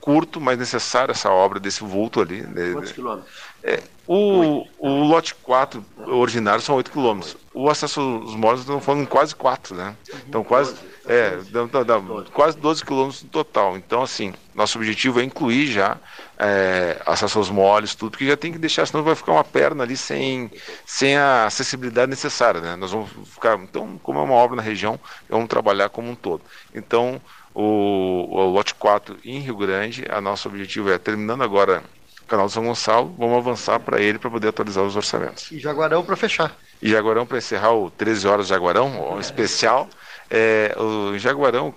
[0.00, 2.40] curto, mas necessário essa obra desse vulto ali.
[2.42, 2.72] Né?
[2.72, 3.30] Quantos quilômetros?
[3.62, 7.36] É, o, o lote 4 ordinário são 8 quilômetros.
[7.58, 9.96] O acesso aos falando em quase 4, né?
[10.28, 12.00] Então quase, é, dá, dá,
[12.32, 13.76] quase 12 quilômetros no total.
[13.76, 15.96] Então, assim, nosso objetivo é incluir já
[16.38, 19.82] é, acesso aos moles, tudo, que já tem que deixar, senão vai ficar uma perna
[19.82, 20.48] ali sem,
[20.86, 22.76] sem a acessibilidade necessária, né?
[22.76, 24.96] Nós vamos ficar, então, como é uma obra na região,
[25.28, 26.42] vamos trabalhar como um todo.
[26.72, 27.20] Então,
[27.52, 31.82] o, o lote 4 em Rio Grande, a nosso objetivo é, terminando agora
[32.22, 35.50] o canal do São Gonçalo, vamos avançar para ele para poder atualizar os orçamentos.
[35.50, 36.56] E Jaguarão para fechar.
[36.80, 39.88] E Jaguarão para encerrar o 13 horas de Jaguarão, um especial.
[40.30, 41.74] É, o Jaguarão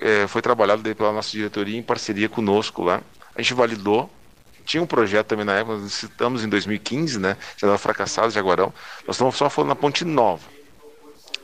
[0.00, 3.00] é, foi trabalhado pela nossa diretoria em parceria conosco lá.
[3.34, 4.10] A gente validou.
[4.64, 7.36] Tinha um projeto também na época, nós citamos em 2015, né?
[7.40, 8.72] Já estava fracassado Jaguarão.
[9.06, 10.42] Nós estamos só falando na Ponte Nova,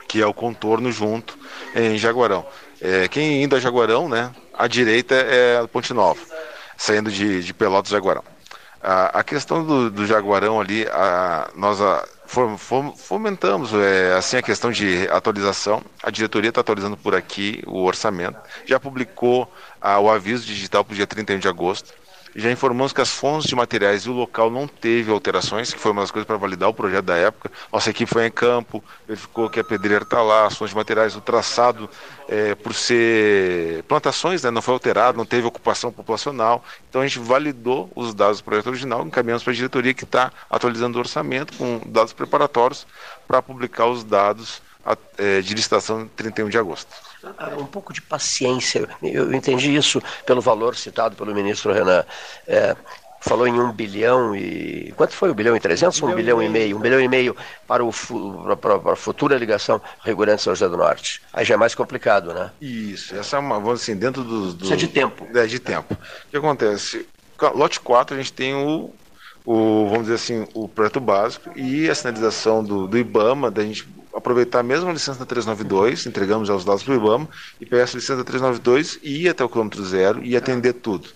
[0.07, 1.37] que é o contorno junto
[1.75, 2.47] em Jaguarão.
[2.81, 4.33] É, quem indo a Jaguarão, né?
[4.55, 6.21] À direita é a Ponte Nova,
[6.77, 8.23] saindo de, de Pelotas Jaguarão.
[8.83, 12.07] A, a questão do, do, Jaguarão ali, a, nós a,
[12.97, 15.83] fomentamos é, assim a questão de atualização.
[16.03, 18.39] A diretoria está atualizando por aqui o orçamento.
[18.65, 21.93] Já publicou o aviso digital para o dia 31 de agosto.
[22.37, 25.93] Já informamos que as fontes de materiais e o local não teve alterações, que foi
[25.93, 27.51] uma das coisas para validar o projeto da época.
[27.73, 31.17] Nossa equipe foi em campo, verificou que a pedreira está lá, as fontes de materiais,
[31.17, 31.89] o traçado,
[32.29, 36.63] é, por ser plantações, né, não foi alterado, não teve ocupação populacional.
[36.89, 40.33] Então a gente validou os dados do projeto original, encaminhamos para a diretoria que está
[40.51, 42.87] atualizando o orçamento com dados preparatórios
[43.27, 44.63] para publicar os dados
[45.17, 47.08] é, de licitação 31 de agosto.
[47.37, 48.89] Ah, um pouco de paciência.
[49.03, 52.05] Eu entendi isso pelo valor citado pelo ministro Renan.
[52.47, 52.77] É,
[53.21, 54.93] falou em um bilhão e.
[54.97, 55.31] Quanto foi?
[55.31, 56.01] Um bilhão e trezentos?
[56.01, 56.77] Um, um bilhão e meio.
[56.77, 57.93] Um bilhão e meio para, o,
[58.57, 61.23] para, para a futura ligação Rio Grande São José do Norte.
[61.33, 62.51] Aí já é mais complicado, né?
[62.61, 63.17] Isso.
[63.17, 64.53] Essa é uma, vamos assim, dentro do.
[64.53, 65.27] do Isso é de tempo.
[65.35, 65.95] É, de tempo.
[65.95, 67.07] O que acontece?
[67.55, 68.93] Lote 4, a gente tem o,
[69.45, 73.87] o, vamos dizer assim, o projeto básico e a sinalização do, do IBAMA, da gente
[74.15, 77.29] aproveitar a licença da 392, entregamos já os dados para o IBAMA,
[77.61, 81.09] e pegar essa licença da 392 e ir até o quilômetro zero e atender tudo.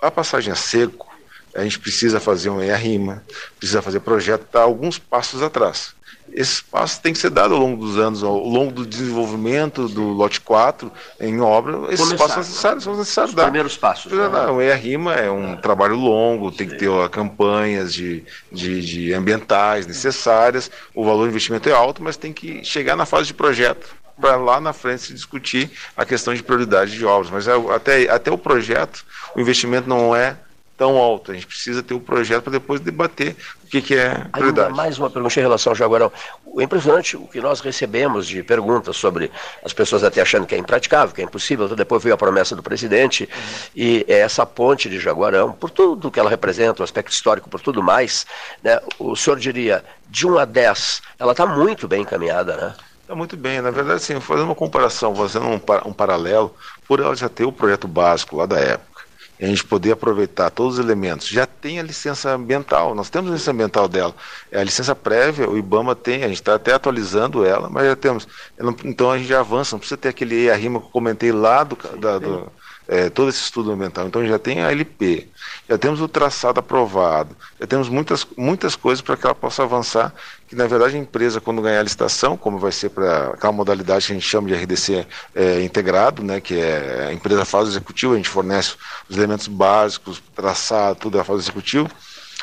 [0.00, 1.06] A passagem a seco,
[1.54, 3.24] a gente precisa fazer um ERIMA,
[3.58, 5.94] precisa fazer projeto, está alguns passos atrás.
[6.38, 10.04] Esse passo tem que ser dado ao longo dos anos, ao longo do desenvolvimento do
[10.10, 13.42] lote 4 em obra, esses passos necessários, são necessários dar.
[13.46, 14.12] primeiros passos.
[14.12, 14.46] Né?
[14.46, 15.56] O ERIMA é um é.
[15.56, 16.74] trabalho longo, tem Sim.
[16.74, 22.04] que ter ó, campanhas de, de, de ambientais necessárias, o valor do investimento é alto,
[22.04, 26.04] mas tem que chegar na fase de projeto para lá na frente se discutir a
[26.04, 27.32] questão de prioridade de obras.
[27.32, 30.36] Mas é, até, até o projeto, o investimento não é
[30.78, 31.32] tão alto.
[31.32, 34.68] A gente precisa ter o um projeto para depois debater o que, que é prioridade.
[34.68, 36.10] Ainda mais uma pergunta em relação ao Jaguarão.
[36.46, 39.30] O impressionante o que nós recebemos de perguntas sobre
[39.62, 42.54] as pessoas até achando que é impraticável, que é impossível, então depois veio a promessa
[42.54, 43.70] do presidente uhum.
[43.74, 47.60] e é essa ponte de Jaguarão, por tudo que ela representa, o aspecto histórico, por
[47.60, 48.24] tudo mais,
[48.62, 52.74] né, o senhor diria, de 1 a 10, ela está muito bem encaminhada, né?
[53.08, 53.62] Está muito bem.
[53.62, 56.54] Na verdade, sim, fazendo uma comparação, fazendo um, um paralelo,
[56.86, 58.87] por ela já ter o projeto básico lá da época,
[59.40, 61.28] a gente poder aproveitar todos os elementos.
[61.28, 64.14] Já tem a licença ambiental, nós temos a licença ambiental dela.
[64.50, 67.96] É a licença prévia, o IBAMA tem, a gente está até atualizando ela, mas já
[67.96, 68.26] temos.
[68.84, 71.76] Então a gente já avança, não precisa ter aquele EIA-RIMA que eu comentei lá do,
[71.98, 72.50] da, do
[72.88, 74.06] é, todo esse estudo ambiental.
[74.06, 75.28] Então já tem a LP,
[75.68, 80.14] já temos o traçado aprovado, já temos muitas, muitas coisas para que ela possa avançar,
[80.48, 84.06] que na verdade a empresa, quando ganhar a licitação, como vai ser para aquela modalidade
[84.06, 87.72] que a gente chama de RDC é, integrado, né, que é a empresa faz o
[87.72, 88.74] executivo, a gente fornece
[89.08, 91.90] os elementos básicos, traçado, tudo ela faz o executivo,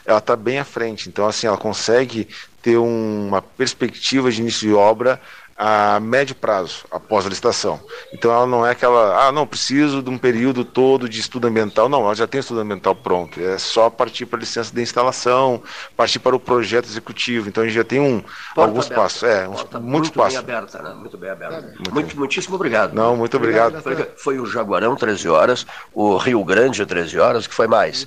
[0.06, 1.10] ela está bem à frente.
[1.10, 2.28] Então, assim, ela consegue
[2.62, 5.20] ter uma perspectiva de início de obra
[5.58, 7.80] a médio prazo, após a licitação.
[8.12, 11.88] Então ela não é aquela, ah, não, preciso de um período todo de estudo ambiental.
[11.88, 13.40] Não, ela já tem estudo ambiental pronto.
[13.40, 15.64] É só partir para a licença de instalação,
[15.96, 17.48] partir para o projeto executivo.
[17.48, 18.22] Então a gente já tem um,
[18.54, 18.96] alguns aberta.
[19.02, 19.24] passos.
[19.24, 20.42] É, uns, muitos muito passos.
[20.42, 20.94] Bem aberta, né?
[20.94, 21.62] Muito bem aberta.
[21.62, 22.94] Muito, muito muitíssimo obrigado.
[22.94, 23.82] Não, muito obrigado.
[23.82, 28.06] Foi, foi, o Jaguarão 13 horas, o Rio Grande 13 horas, que foi mais?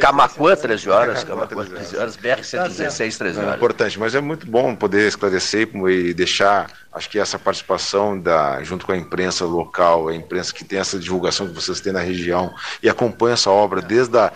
[0.00, 3.52] Camacuã 13 horas, Camacuã 13 horas, BR 116 13 horas.
[3.52, 8.62] É importante, mas é muito bom poder esclarecer e deixar Acho que essa participação da,
[8.62, 12.00] junto com a imprensa local, a imprensa que tem essa divulgação que vocês têm na
[12.00, 14.32] região e acompanha essa obra desde a,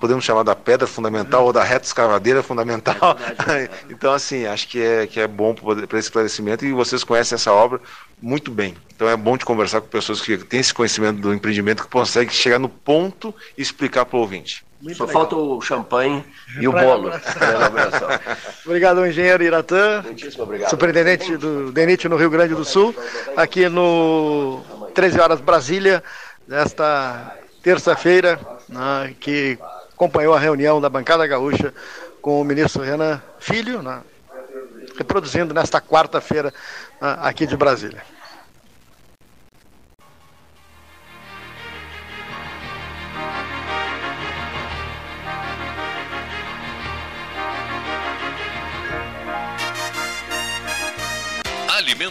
[0.00, 3.16] podemos chamar da pedra fundamental ou da reta escavadeira fundamental.
[3.46, 7.36] É então, assim, acho que é, que é bom para esse esclarecimento e vocês conhecem
[7.36, 7.80] essa obra
[8.20, 8.74] muito bem.
[8.94, 12.32] Então é bom de conversar com pessoas que têm esse conhecimento do empreendimento que conseguem
[12.32, 14.64] chegar no ponto e explicar para o ouvinte.
[14.80, 15.20] Muito Só legal.
[15.20, 16.24] falta o champanhe
[16.58, 17.10] e o bolo.
[18.64, 20.02] obrigado, engenheiro Iratã,
[20.68, 22.94] superintendente do DENIT no Rio Grande do Sul,
[23.36, 24.62] aqui no
[24.94, 26.02] 13 horas Brasília,
[26.48, 29.58] nesta terça-feira, né, que
[29.92, 31.74] acompanhou a reunião da bancada gaúcha
[32.22, 34.00] com o ministro Renan Filho, né,
[34.96, 36.54] reproduzindo nesta quarta-feira
[37.00, 38.02] né, aqui de Brasília.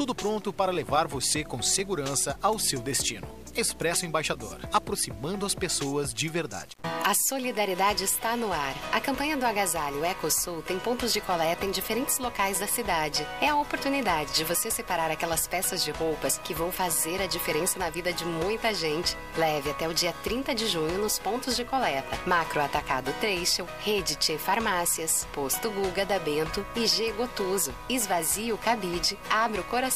[0.00, 3.28] Tudo pronto para levar você com segurança ao seu destino.
[3.54, 6.74] Expresso Embaixador, aproximando as pessoas de verdade.
[7.04, 8.74] A solidariedade está no ar.
[8.92, 13.26] A campanha do Agasalho Ecosul tem pontos de coleta em diferentes locais da cidade.
[13.40, 17.78] É a oportunidade de você separar aquelas peças de roupas que vão fazer a diferença
[17.78, 19.16] na vida de muita gente.
[19.36, 22.16] Leve até o dia 30 de junho nos pontos de coleta.
[22.26, 27.74] Macro Atacado Trecho, Rede Tchê Farmácias, Posto Guga da Bento e G Gotuso.
[27.88, 29.89] Esvazie o cabide, abra o coração.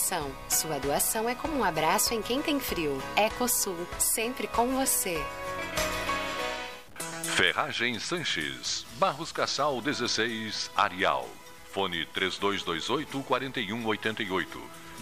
[0.49, 3.01] Sua doação é como um abraço em quem tem frio.
[3.17, 5.23] Ecosul, sempre com você.
[7.37, 11.29] Ferragem Sanches, Barros Cassal 16, Arial.
[11.73, 14.84] Fone 3228 4188.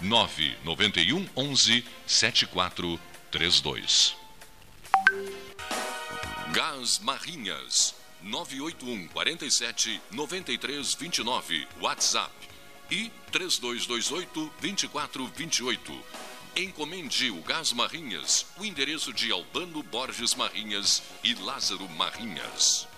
[0.00, 4.16] 991 11 7432
[6.52, 12.32] Gás Marrinhas 981 47 93 29 WhatsApp
[12.90, 16.26] e 3228 2428
[16.58, 22.88] Encomende o Gás Marrinhas, o endereço de Albano Borges Marrinhas e Lázaro Marrinhas.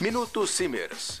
[0.00, 1.20] Minuto Simers.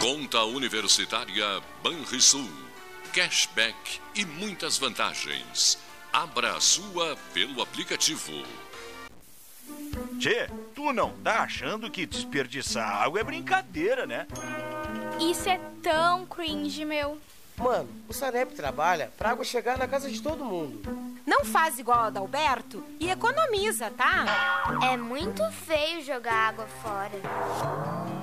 [0.00, 2.48] Conta Universitária Banrisul.
[3.12, 5.76] Cashback e muitas vantagens.
[6.12, 8.44] Abra a sua pelo aplicativo.
[10.20, 14.28] Tchê, tu não tá achando que desperdiçar água é brincadeira, né?
[15.18, 17.18] Isso é tão cringe, meu.
[17.56, 20.80] Mano, o Sanep trabalha pra água chegar na casa de todo mundo.
[21.26, 24.24] Não faz igual a Dalberto e economiza, tá?
[24.92, 28.17] É muito feio jogar água fora.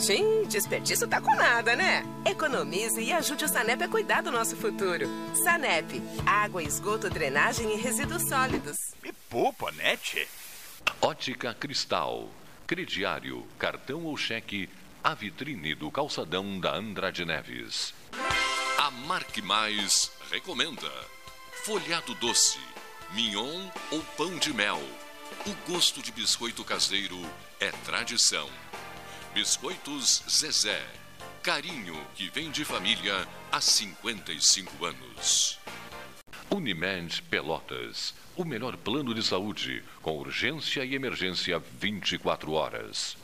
[0.00, 2.04] Sim, desperdício tá com nada, né?
[2.24, 5.06] Economize e ajude o Sanep a cuidar do nosso futuro.
[5.42, 8.94] Sanep, água, esgoto, drenagem e resíduos sólidos.
[9.02, 10.26] Me poupa, tchê?
[11.00, 12.28] Ótica Cristal.
[12.66, 14.68] Crediário, cartão ou cheque,
[15.02, 17.94] a vitrine do calçadão da Andrade Neves.
[18.78, 20.90] A Marque Mais recomenda.
[21.64, 22.60] Folhado doce,
[23.14, 24.80] mignon ou pão de mel.
[25.46, 27.18] O gosto de biscoito caseiro
[27.60, 28.48] é tradição.
[29.38, 30.84] Biscoitos Zezé.
[31.44, 35.60] Carinho que vem de família há 55 anos.
[36.50, 38.14] Unimed Pelotas.
[38.36, 43.16] O melhor plano de saúde, com urgência e emergência 24 horas.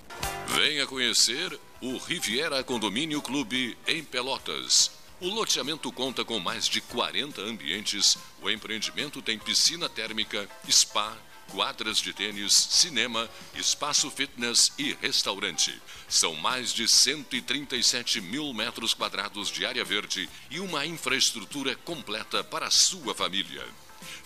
[0.46, 4.92] Venha conhecer o Riviera Condomínio Clube em Pelotas.
[5.20, 8.16] O loteamento conta com mais de 40 ambientes.
[8.40, 11.18] O empreendimento tem piscina térmica, spa,
[11.54, 15.80] quadras de tênis, cinema, espaço fitness e restaurante.
[16.08, 22.66] São mais de 137 mil metros quadrados de área verde e uma infraestrutura completa para
[22.66, 23.64] a sua família.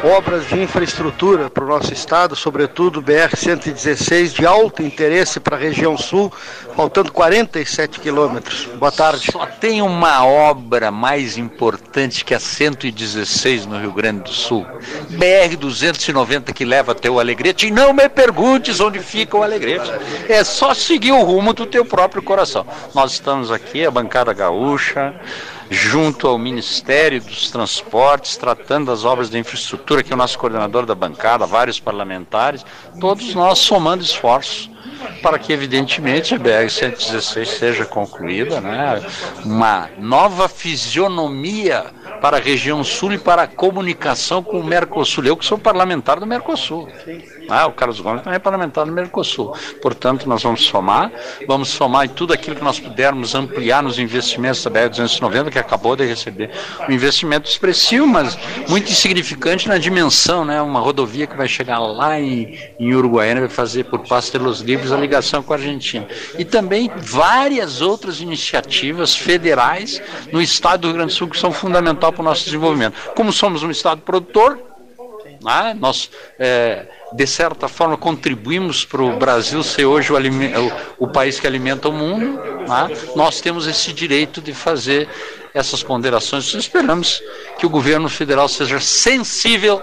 [0.06, 5.98] obras de infraestrutura para o nosso estado, sobretudo BR-116, de alto interesse para a região
[5.98, 6.32] sul,
[6.76, 8.68] faltando 47 quilômetros.
[8.76, 9.30] Boa tarde.
[9.32, 14.64] Só tem uma obra mais importante que a 116 no Rio Grande do Sul.
[15.10, 17.66] BR-290 que leva até o Alegrete.
[17.66, 19.90] E não me perguntes onde fica o Alegrete.
[20.28, 22.64] É só seguir o rumo do teu próprio coração.
[22.94, 25.14] Nós estamos aqui, a bancada gaúcha,
[25.70, 30.86] junto ao Ministério dos Transportes, tratando das obras de infraestrutura, que é o nosso coordenador
[30.86, 32.64] da bancada, vários parlamentares,
[33.00, 34.70] todos nós somando esforços
[35.22, 39.04] para que, evidentemente, a BR-116 seja concluída, né?
[39.44, 41.86] uma nova fisionomia
[42.16, 45.24] para a região sul e para a comunicação com o Mercosul.
[45.24, 46.88] Eu que sou parlamentar do Mercosul.
[47.48, 49.54] Ah, o Carlos Gomes também é parlamentar do Mercosul.
[49.80, 51.10] Portanto, nós vamos somar,
[51.46, 55.94] vamos somar em tudo aquilo que nós pudermos ampliar nos investimentos da BR-290, que acabou
[55.94, 56.50] de receber
[56.88, 58.36] um investimento expressivo, mas
[58.68, 60.60] muito insignificante na dimensão, né?
[60.62, 64.60] Uma rodovia que vai chegar lá em, em Uruguaiana, vai fazer por Passo de los
[64.60, 66.06] Livres a ligação com a Argentina.
[66.38, 70.00] E também várias outras iniciativas federais
[70.32, 72.94] no estado do Rio Grande do Sul que são fundamentais para o nosso desenvolvimento.
[73.14, 74.58] Como somos um estado produtor,
[75.42, 75.76] né?
[75.78, 80.16] nós é, de certa forma contribuímos para o Brasil ser hoje o,
[81.04, 82.88] o, país que alimenta o mundo, né?
[83.14, 85.08] nós temos esse direito de fazer
[85.54, 86.52] essas ponderações.
[86.54, 87.22] Esperamos
[87.58, 89.82] que o governo federal seja sensível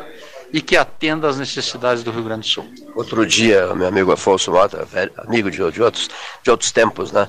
[0.52, 2.72] e que atenda às necessidades do Rio Grande do Sul.
[2.96, 6.10] Outro dia, meu amigo Afonso Mota, amigo de, de, outros,
[6.44, 7.28] de outros tempos, né?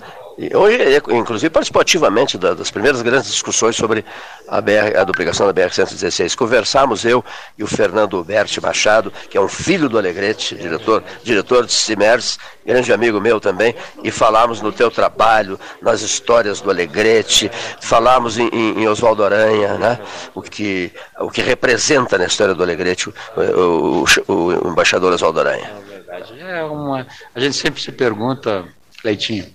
[0.54, 4.04] Hoje, inclusive, participou ativamente das primeiras grandes discussões sobre
[4.48, 6.34] a, BR, a duplicação da BR-116.
[6.34, 7.24] Conversamos, eu
[7.56, 12.38] e o Fernando Berti Machado, que é um filho do Alegrete, diretor, diretor de Cimers,
[12.66, 17.48] grande amigo meu também, e falamos no teu trabalho, nas histórias do Alegrete,
[17.80, 20.00] falamos em, em, em Oswaldo Aranha, né?
[20.34, 24.34] o, que, o que representa na história do Alegrete o, o, o,
[24.66, 25.70] o embaixador Oswaldo Aranha.
[25.86, 26.40] É verdade.
[26.40, 28.64] É uma, a gente sempre se pergunta,
[29.04, 29.46] Leitinho,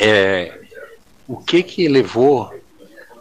[0.00, 0.58] é,
[1.26, 2.52] o que que levou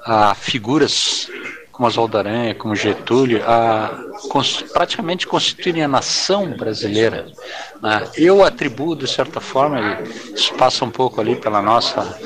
[0.05, 1.29] a figuras
[1.77, 4.03] como Oswaldo Aranha, como Getúlio, a
[4.73, 7.27] praticamente constituírem a nação brasileira.
[7.79, 8.09] Né?
[8.15, 10.01] Eu atribuo, de certa forma,
[10.33, 12.19] isso passa um pouco ali pela nossa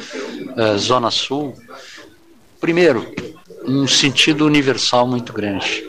[0.55, 1.53] uh, Zona Sul,
[2.61, 3.13] primeiro,
[3.65, 5.85] um sentido universal muito grande.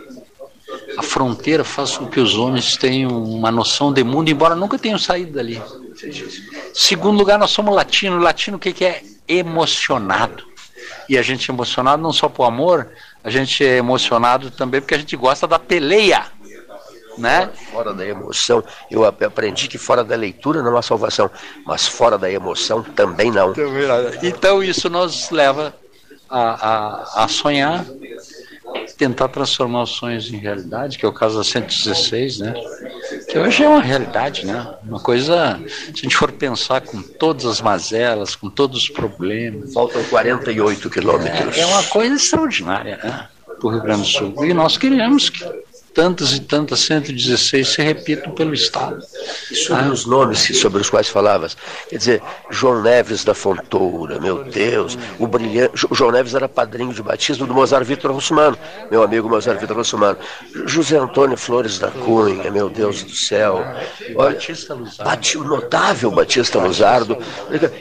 [0.99, 4.99] A fronteira faz com que os homens tenham uma noção de mundo, embora nunca tenham
[4.99, 5.63] saído dali.
[6.75, 8.23] Segundo lugar, nós somos latinos.
[8.23, 9.03] Latino o que, que é?
[9.29, 10.45] Emocionado.
[11.09, 12.89] E a gente é emocionado não só por amor,
[13.23, 16.27] a gente é emocionado também porque a gente gosta da peleia.
[17.19, 17.51] Né?
[17.71, 21.31] Fora da emoção, eu aprendi que fora da leitura não há salvação,
[21.67, 23.53] mas fora da emoção também não.
[24.23, 25.75] Então isso nos leva
[26.31, 27.85] a, a, a sonhar,
[29.03, 32.55] tentar transformar os sonhos em realidade, que é o caso da 116, né?
[33.29, 34.75] Que hoje é uma realidade, né?
[34.85, 39.75] Uma coisa, se a gente for pensar com todas as mazelas, com todos os problemas.
[39.75, 41.59] Faltam 48 quilômetros.
[41.59, 43.29] É, é uma coisa extraordinária, né?
[43.45, 44.45] Para o Rio Grande do Sul.
[44.45, 45.45] E nós queremos que
[45.95, 49.03] tantas e tantas 116 se repitam pelo Estado.
[49.51, 49.93] E sobre ah.
[49.93, 51.57] os nomes sobre os quais falavas,
[51.89, 55.87] quer dizer, João Neves da Fontoura, meu Deus, o brilhante.
[55.93, 58.57] João Neves era padrinho de batismo do Mozart Vitor Russumano,
[58.91, 60.19] meu amigo Mozart Vitor Russumano.
[60.67, 63.65] José Antônio Flores da Cunha, meu Deus do céu.
[64.17, 65.39] Olha, Batista Luzardo.
[65.39, 67.19] o notável Batista Luzardo.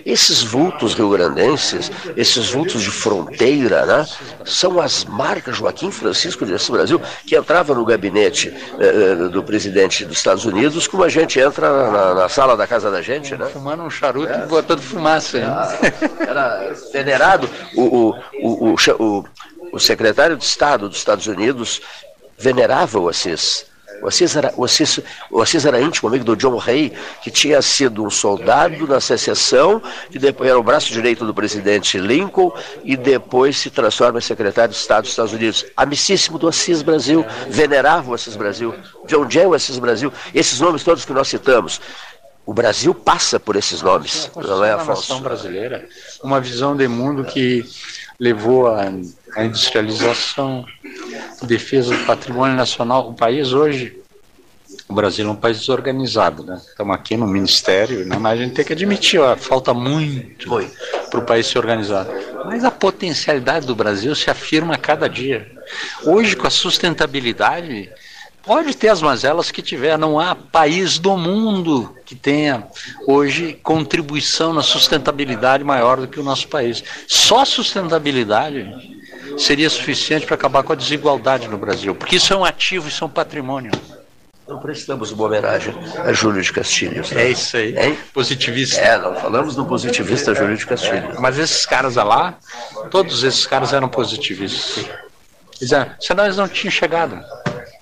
[0.06, 4.06] Esses vultos rio-grandenses, esses vultos de fronteira, né,
[4.46, 10.18] são as marcas Joaquim Francisco desse Brasil, que entrava no gabinete eh, do presidente dos
[10.18, 13.48] Estados Unidos, como a gente entra na, na sala da casa da gente, né?
[13.52, 14.44] Fumando um charuto é.
[14.44, 15.38] e botando fumaça.
[15.38, 15.78] Era,
[16.20, 17.50] era venerado.
[17.76, 19.26] O, o, o, o,
[19.74, 21.82] o secretário de Estado dos Estados Unidos
[22.38, 23.71] venerava o Assis.
[24.02, 25.00] O Assis, era, o, Assis,
[25.30, 26.92] o Assis era íntimo amigo do John Hay,
[27.24, 31.98] que tinha sido um soldado na secessão, que depois era o braço direito do presidente
[32.00, 32.52] Lincoln
[32.84, 35.66] e depois se transforma em secretário de Estado dos Estados Unidos.
[35.78, 38.74] Amicíssimo do Assis Brasil, venerava o Assis Brasil.
[39.06, 40.12] John Jay, o Assis Brasil.
[40.34, 41.80] Esses nomes todos que nós citamos.
[42.44, 45.14] O Brasil passa por esses nomes, não é, Afonso?
[45.14, 45.88] A brasileira,
[46.24, 47.64] uma visão de mundo que
[48.22, 48.86] levou à,
[49.44, 50.64] industrialização,
[51.42, 53.10] defesa do patrimônio nacional.
[53.10, 54.00] O país hoje,
[54.88, 56.62] o Brasil é um país desorganizado, né?
[56.64, 58.18] Estamos aqui no Ministério, né?
[58.20, 60.50] mas a gente tem que admitir, ó, falta muito
[61.10, 62.06] para o país se organizar.
[62.46, 65.52] Mas a potencialidade do Brasil se afirma a cada dia.
[66.04, 67.90] Hoje, com a sustentabilidade,
[68.44, 72.68] Pode ter as mazelas que tiver, não há país do mundo que tenha
[73.08, 76.84] hoje contribuição na sustentabilidade maior do que o nosso país.
[77.08, 78.68] Só sustentabilidade
[79.38, 83.04] seria suficiente para acabar com a desigualdade no Brasil, porque isso é um ativo, isso
[83.04, 83.72] é um patrimônio.
[84.48, 85.74] Não prestamos uma homenagem
[86.04, 87.12] a Júlio de Castilhos.
[87.12, 87.24] Né?
[87.24, 87.78] É isso aí.
[87.78, 87.98] Hein?
[88.14, 88.82] Positivista.
[88.82, 91.18] É, não falamos do positivista Júlio de Castilhos.
[91.20, 92.38] Mas esses caras lá,
[92.90, 94.90] todos esses caras eram positivistas.
[96.02, 97.24] Senão eles não tinham chegado.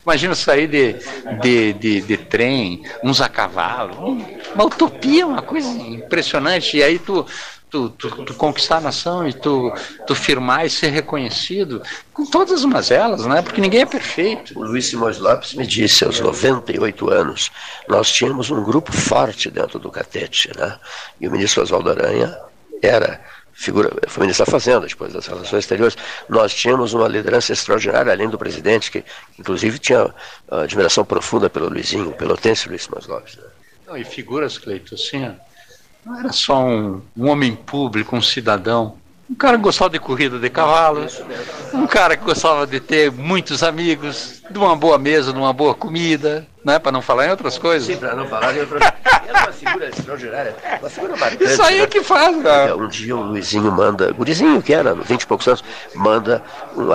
[0.04, 0.96] Imagina sair de,
[1.42, 4.18] de, de, de trem, uns a cavalo.
[4.54, 6.78] Uma utopia, uma coisa impressionante.
[6.78, 7.26] E aí tu,
[7.70, 9.72] tu, tu, tu, conquistar a nação e tu,
[10.08, 11.82] tu firmar e ser reconhecido
[12.14, 13.42] com todas as mazelas, né?
[13.42, 14.58] Porque ninguém é perfeito.
[14.58, 17.52] O Luiz Simões Lopes me disse aos 98 anos,
[17.88, 20.78] nós tínhamos um grupo forte dentro do Catete, né?
[21.20, 22.36] E o ministro Oswaldo Aranha
[22.82, 23.22] era
[23.60, 25.98] figura, foi ministro da Fazenda, depois das Relações Exteriores,
[26.30, 29.04] nós tínhamos uma liderança extraordinária, além do presidente, que
[29.38, 30.14] inclusive tinha
[30.50, 33.36] admiração profunda pelo Luizinho, pelo Tense Luiz Mas Lopes.
[33.36, 34.00] Né?
[34.00, 35.36] E figuras, Cleito, assim,
[36.06, 38.98] não era só um, um homem público, um cidadão,
[39.30, 41.06] um cara que gostava de corrida de cavalo,
[41.74, 45.76] um cara que gostava de ter muitos amigos, de uma boa mesa, de uma boa
[45.76, 46.80] comida, né?
[46.80, 47.88] Para não falar em outras coisas.
[47.88, 49.00] Sim, para não falar em outras coisas.
[49.30, 51.44] É uma figura extraordinária, uma figura marcante.
[51.44, 51.86] Isso aí né?
[51.86, 52.76] que faz, cara.
[52.76, 55.64] Um dia o Luizinho manda, gurizinho que era, 20 e poucos anos,
[55.94, 56.44] manda,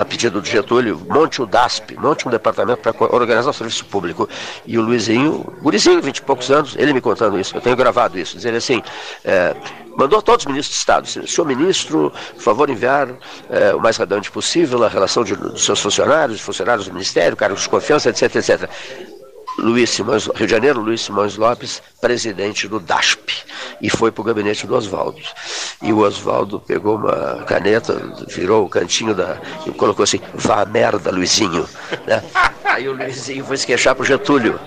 [0.00, 4.28] a pedido do Getúlio, monte o DASP, monte um departamento para organizar o serviço público.
[4.66, 8.18] E o Luizinho, gurizinho, 20 e poucos anos, ele me contando isso, eu tenho gravado
[8.18, 8.82] isso, dizendo assim,
[9.24, 9.54] é,
[9.96, 13.08] mandou todos os ministros de Estado, senhor ministro, por favor enviar
[13.50, 17.62] é, o mais radante possível a relação de, dos seus funcionários, funcionários do Ministério, cargos
[17.62, 18.70] de confiança, etc, etc.
[19.58, 23.44] Luiz Simões, Rio de Janeiro, Luiz Simões Lopes, presidente do DASP,
[23.80, 25.20] e foi para o gabinete do Oswaldo.
[25.80, 27.94] E o Oswaldo pegou uma caneta,
[28.28, 29.38] virou o cantinho da.
[29.64, 31.68] e colocou assim: vá a merda, Luizinho.
[32.06, 32.22] Né?
[32.64, 34.58] Aí o Luizinho foi se queixar para o Getúlio.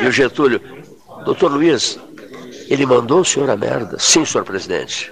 [0.00, 0.60] E o Getúlio,
[1.24, 1.98] doutor Luiz,
[2.68, 3.98] ele mandou o senhor a merda?
[3.98, 5.10] Sim, senhor presidente.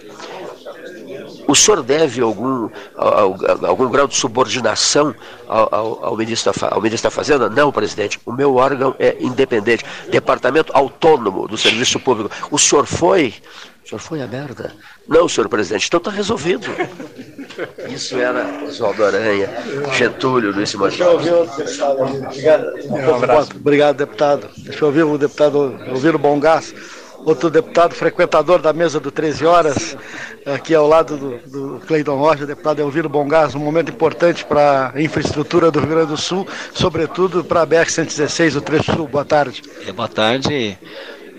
[1.46, 5.14] O senhor deve algum, algum grau de subordinação
[5.46, 7.50] ao, ao, ao, ministro da, ao ministro da Fazenda?
[7.50, 8.18] Não, presidente.
[8.24, 9.84] O meu órgão é independente.
[10.10, 12.34] Departamento autônomo do Serviço Público.
[12.50, 13.34] O senhor foi?
[13.84, 14.72] O senhor foi a merda?
[15.06, 15.86] Não, senhor presidente.
[15.86, 16.66] Então está resolvido.
[17.88, 19.50] Isso era Oswaldo Aranha,
[19.92, 20.96] Getúlio, Luiz Simões.
[20.96, 22.02] Deixa eu ouvir o deputado.
[22.02, 22.64] Obrigado.
[22.86, 24.50] Um Obrigado, deputado.
[24.56, 26.74] Deixa eu ouvir o deputado ouvir o Bom Gás
[27.24, 29.96] outro deputado frequentador da mesa do 13 horas,
[30.44, 35.00] aqui ao lado do, do Cleidon Rocha, deputado Elviro Bongás, um momento importante para a
[35.00, 39.08] infraestrutura do Rio Grande do Sul, sobretudo para a BR-116, o trecho sul.
[39.08, 39.62] Boa tarde.
[39.86, 40.78] É, boa tarde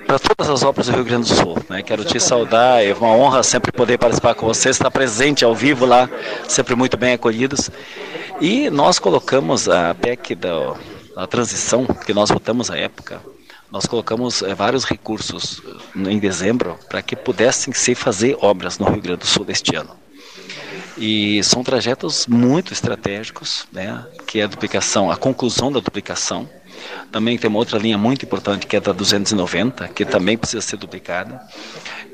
[0.05, 1.57] para todas as obras do Rio Grande do Sul.
[1.69, 1.81] Né?
[1.81, 5.85] Quero te saudar, é uma honra sempre poder participar com você, estar presente ao vivo
[5.85, 6.09] lá,
[6.47, 7.71] sempre muito bem acolhidos.
[8.39, 10.75] E nós colocamos a PEC da,
[11.15, 13.19] da transição, que nós votamos à época,
[13.75, 15.61] nós colocamos é, vários recursos
[15.97, 19.75] eh, em dezembro para que pudessem se fazer obras no Rio Grande do Sul deste
[19.75, 19.89] ano.
[20.97, 26.49] E são trajetos muito estratégicos, né, que é a duplicação, a conclusão da duplicação.
[27.11, 30.77] Também tem uma outra linha muito importante que é da 290, que também precisa ser
[30.77, 31.41] duplicada.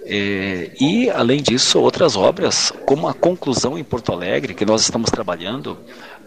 [0.03, 5.11] É, e, além disso, outras obras, como a conclusão em Porto Alegre, que nós estamos
[5.11, 5.77] trabalhando,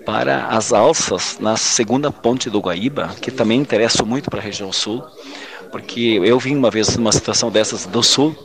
[0.04, 4.72] para as alças na segunda ponte do Guaíba, que também interessa muito para a região
[4.72, 5.04] sul,
[5.70, 8.36] porque eu vim uma vez numa situação dessas do sul,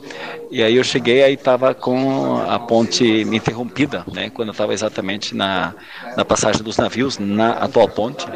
[0.50, 5.74] e aí eu cheguei aí estava com a ponte interrompida, né, quando estava exatamente na,
[6.16, 8.26] na passagem dos navios, na atual ponte,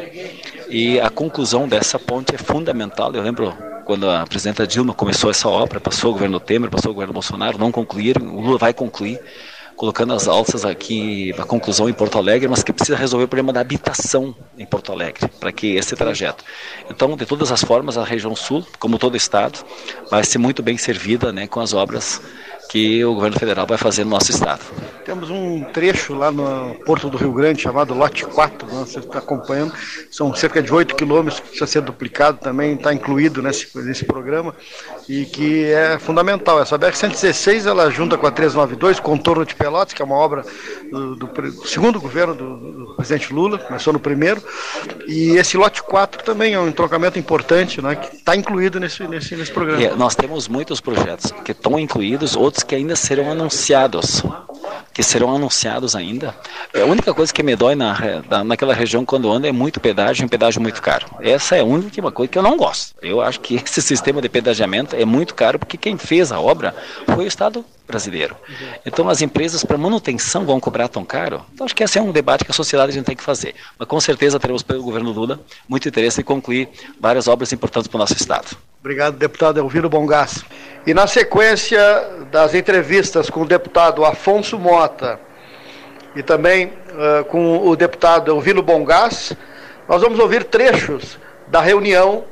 [0.69, 3.53] e a conclusão dessa ponte é fundamental, eu lembro
[3.85, 7.57] quando a presidenta Dilma começou essa obra, passou o governo Temer, passou o governo Bolsonaro,
[7.57, 9.19] não concluíram, o Lula vai concluir,
[9.75, 13.51] colocando as alças aqui, a conclusão em Porto Alegre, mas que precisa resolver o problema
[13.51, 16.43] da habitação em Porto Alegre, para que esse trajeto.
[16.89, 19.59] Então, de todas as formas, a região sul, como todo o estado,
[20.09, 22.21] vai ser muito bem servida né, com as obras
[22.75, 24.59] que o governo federal vai fazer no nosso estado.
[25.05, 28.83] Temos um trecho lá no Porto do Rio Grande chamado Lote 4, né?
[28.85, 29.71] você está acompanhando,
[30.11, 34.53] são cerca de 8 quilômetros que precisa ser duplicado, também está incluído nesse, nesse programa
[35.07, 36.59] e que é fundamental.
[36.59, 40.43] Essa BR-116 ela junta com a 392, contorno de Pelotas, que é uma obra
[40.91, 44.43] do, do segundo governo do, do, presidente Lula, começou no primeiro,
[45.07, 49.33] e esse lote 4 também é um entroncamento importante, né, que está incluído nesse, nesse,
[49.35, 49.81] nesse programa.
[49.81, 54.23] E nós temos muitos projetos que estão incluídos, outros que ainda serão anunciados,
[54.93, 56.35] que serão anunciados ainda.
[56.73, 60.29] A única coisa que me dói na, naquela região quando ando é muito pedágio, um
[60.29, 61.05] pedágio muito caro.
[61.21, 62.95] Essa é a única coisa que eu não gosto.
[63.01, 66.75] Eu acho que esse sistema de pedagiamento é muito caro porque quem fez a obra
[67.05, 68.35] foi o Estado brasileiro.
[68.85, 71.45] Então as empresas para manutenção vão cobrar tão caro?
[71.53, 73.53] Então acho que esse é um debate que a sociedade tem que fazer.
[73.77, 77.97] Mas com certeza teremos pelo governo Lula muito interesse em concluir várias obras importantes para
[77.97, 78.57] o nosso estado.
[78.85, 80.45] Obrigado, deputado Elviro Bongás.
[80.85, 81.79] E na sequência
[82.31, 85.19] das entrevistas com o deputado Afonso Mota
[86.15, 89.33] e também uh, com o deputado Elviro Bongás,
[89.89, 91.17] nós vamos ouvir trechos
[91.47, 92.25] da reunião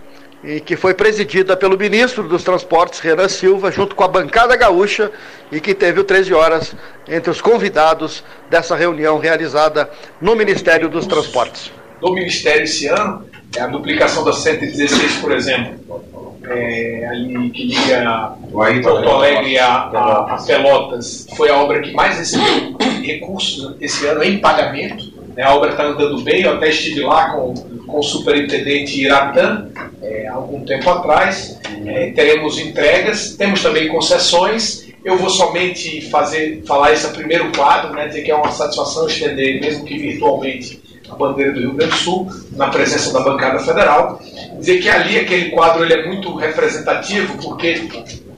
[0.43, 5.11] e que foi presidida pelo ministro dos Transportes, Renan Silva, junto com a bancada gaúcha,
[5.51, 6.75] e que teve o 13 horas
[7.07, 9.89] entre os convidados dessa reunião realizada
[10.21, 11.71] no Ministério dos Transportes.
[11.99, 13.25] No Ministério esse ano,
[13.55, 16.03] é a duplicação da 116, por exemplo,
[16.49, 22.17] é, ali que liga Porto Alegre a, a, a, Pelotas, foi a obra que mais
[22.17, 25.11] recebeu recursos esse ano em pagamento.
[25.35, 25.43] Né?
[25.43, 29.69] A obra está andando bem, eu até estive lá com, com o superintendente Iratã
[30.01, 31.59] é, algum tempo atrás.
[31.85, 34.87] É, teremos entregas, temos também concessões.
[35.03, 39.59] Eu vou somente fazer, falar esse primeiro quadro, né, dizer que é uma satisfação estender,
[39.59, 44.21] mesmo que virtualmente, a bandeira do Rio Grande do Sul, na presença da bancada federal.
[44.63, 47.85] Dizer que ali aquele quadro ele é muito representativo, porque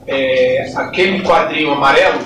[0.07, 2.19] é, aquele quadrinho amarelo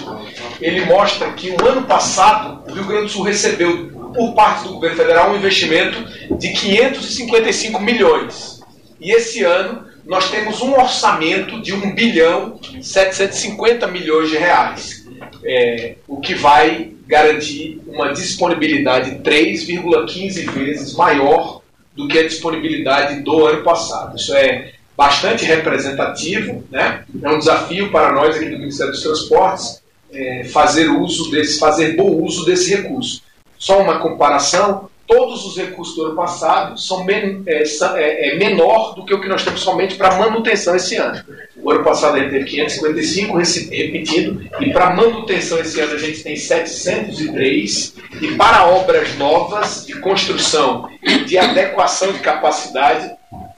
[0.62, 4.76] ele mostra que o ano passado o Rio Grande do Sul recebeu por parte do
[4.76, 6.02] governo federal um investimento
[6.38, 8.62] de 555 milhões.
[9.02, 15.06] E esse ano nós temos um orçamento de 1 bilhão 750 milhões de reais,
[15.44, 21.59] é, o que vai garantir uma disponibilidade 3,15 vezes maior
[22.00, 24.16] do que a disponibilidade do ano passado.
[24.16, 27.04] Isso é bastante representativo, né?
[27.22, 31.98] é um desafio para nós aqui do Ministério dos Transportes é, fazer uso desse, fazer
[31.98, 33.22] bom uso desse recurso.
[33.58, 38.94] Só uma comparação, todos os recursos do ano passado são, men é, é, é menor
[38.94, 41.20] do que o que nós temos somente para manutenção esse ano.
[41.58, 43.38] O ano passado a gente teve 555,
[43.72, 50.00] repetido, e para manutenção esse ano a gente tem 703, e para obras novas de
[50.00, 53.10] construção e de adequação de capacidade,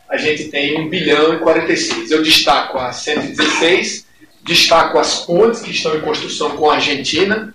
[0.10, 2.12] a gente tem 1 bilhão e 46.
[2.12, 4.08] Eu destaco a 116,
[4.43, 7.54] destaco as pontes que estão em construção com a Argentina,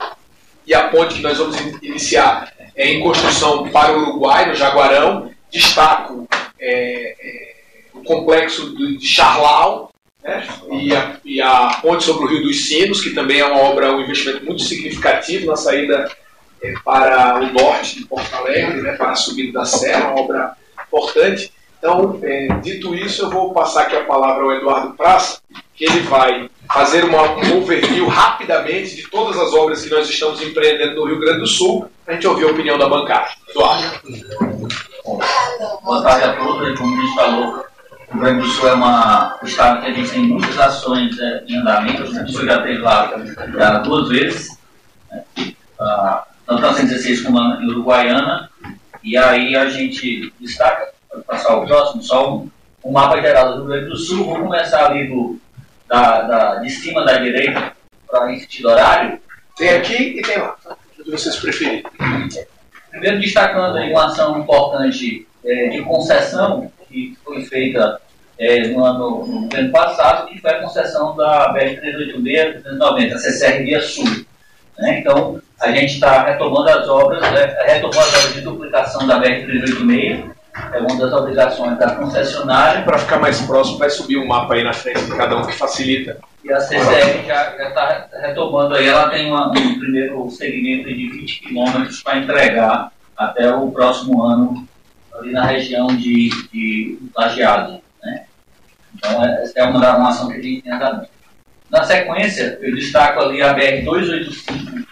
[0.66, 5.30] e a ponte que nós vamos iniciar é em construção para o Uruguai, no Jaguarão.
[5.50, 6.28] Destaco
[6.60, 7.54] é, é,
[7.94, 9.90] o complexo de Charlau
[10.22, 10.46] né?
[10.72, 13.94] e, a, e, a, ponte sobre o Rio dos Sinos, que também é uma obra,
[13.94, 16.10] um investimento muito significativo na saída
[16.62, 18.92] é, para o norte de Porto Alegre, né?
[18.92, 20.56] para a subida da serra, uma obra
[20.86, 21.52] importante.
[21.78, 25.40] Então, é, dito isso, eu vou passar aqui a palavra ao Eduardo Praça,
[25.76, 30.40] que ele vai fazer uma, um overview rapidamente de todas as obras que nós estamos
[30.40, 33.28] empreendendo no Rio Grande do Sul, para a gente ouvir a opinião da bancada.
[33.50, 34.00] Eduardo.
[35.84, 36.78] Boa tarde a todos.
[36.78, 39.92] Como a gente falou, o Rio Grande do Sul é uma, um estado que a
[39.92, 42.02] gente tem muitas ações é, em andamento.
[42.02, 43.12] A gente já teve lá
[43.54, 44.58] já duas vezes,
[45.10, 45.22] né?
[45.78, 48.50] ah, tanto na 116 como em Uruguaiana.
[49.04, 52.50] E aí a gente destaca, para passar o próximo, só um,
[52.82, 54.24] um mapa geral do Rio Grande do Sul.
[54.24, 55.38] Vou começar ali do
[55.88, 57.72] da, da, de cima da direita
[58.08, 59.18] para em sentido horário.
[59.56, 60.56] Tem aqui e tem lá,
[60.98, 61.82] o que vocês preferirem.
[62.90, 68.00] Primeiro destacando aí uma ação importante é, de concessão que foi feita
[68.38, 73.80] é, no, ano, no ano passado, que foi a concessão da BR-386-390, a CCR Via
[73.80, 74.26] Sul.
[74.78, 75.00] Né?
[75.00, 77.56] Então, a gente está retomando as obras, né?
[77.66, 80.30] retomou as obras de duplicação da BR-386,
[80.72, 82.82] é uma das obrigações da concessionária.
[82.82, 85.52] Para ficar mais próximo, vai subir um mapa aí na frente de cada um que
[85.52, 86.18] facilita.
[86.44, 91.40] E a CCR já está retomando aí, ela tem uma, um primeiro segmento de 20
[91.40, 94.66] quilômetros para entregar até o próximo ano
[95.14, 97.80] ali na região de, de Lajeado.
[98.02, 98.24] Né?
[98.94, 101.08] Então, essa é uma da ação que a gente tem andado.
[101.70, 104.86] Na sequência, eu destaco ali a BR-285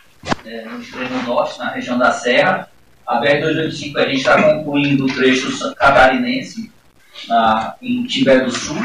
[0.45, 2.69] é, no extremo norte, na região da Serra.
[3.07, 6.71] A BR-285 a gente está concluindo o trecho catarinense
[7.29, 8.83] na, em Tibé do Sul.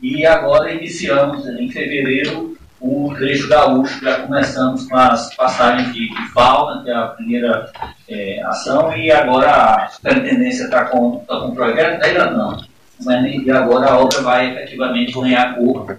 [0.00, 4.04] E agora iniciamos, em fevereiro, o trecho gaúcho.
[4.04, 7.70] Já começamos com as passagens de, de fauna, que é a primeira
[8.08, 12.64] é, ação, e agora a superintendência está com, tá com o projeto, ainda não.
[13.04, 15.96] Mas, e agora a obra vai efetivamente ganhar corpo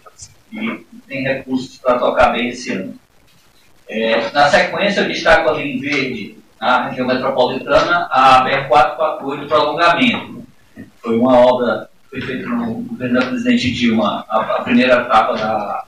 [0.51, 2.93] e tem recursos para tocar bem esse ano.
[3.89, 10.43] É, na sequência, eu destaco ali em verde, na região metropolitana, a BR-448 prolongamento.
[11.01, 15.83] Foi uma obra foi feita no governo da presidente Dilma, a, a primeira etapa da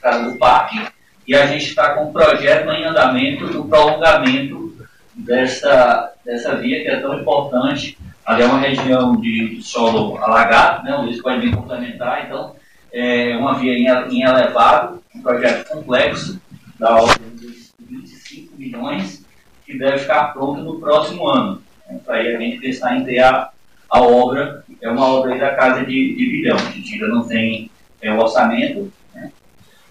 [0.00, 0.80] Casa do Parque,
[1.28, 4.74] e a gente está com um projeto em andamento do prolongamento
[5.14, 7.98] dessa, dessa via que é tão importante.
[8.24, 12.56] Ali é uma região de, de solo alagado, né, o Luiz pode vir complementar, então
[12.90, 16.40] é uma via em, em elevado, um projeto complexo,
[16.78, 19.25] da ordem de 25 milhões,
[19.66, 21.60] que deve ficar pronto no próximo ano.
[21.84, 23.50] Então, para aí a gente pensar em ter a,
[23.90, 27.70] a obra, é uma obra da casa de, de bilhão, a gente ainda não tem
[28.00, 29.30] é, o orçamento, né?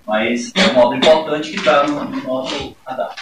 [0.07, 3.13] mas é uma obra importante que está no, no nosso radar.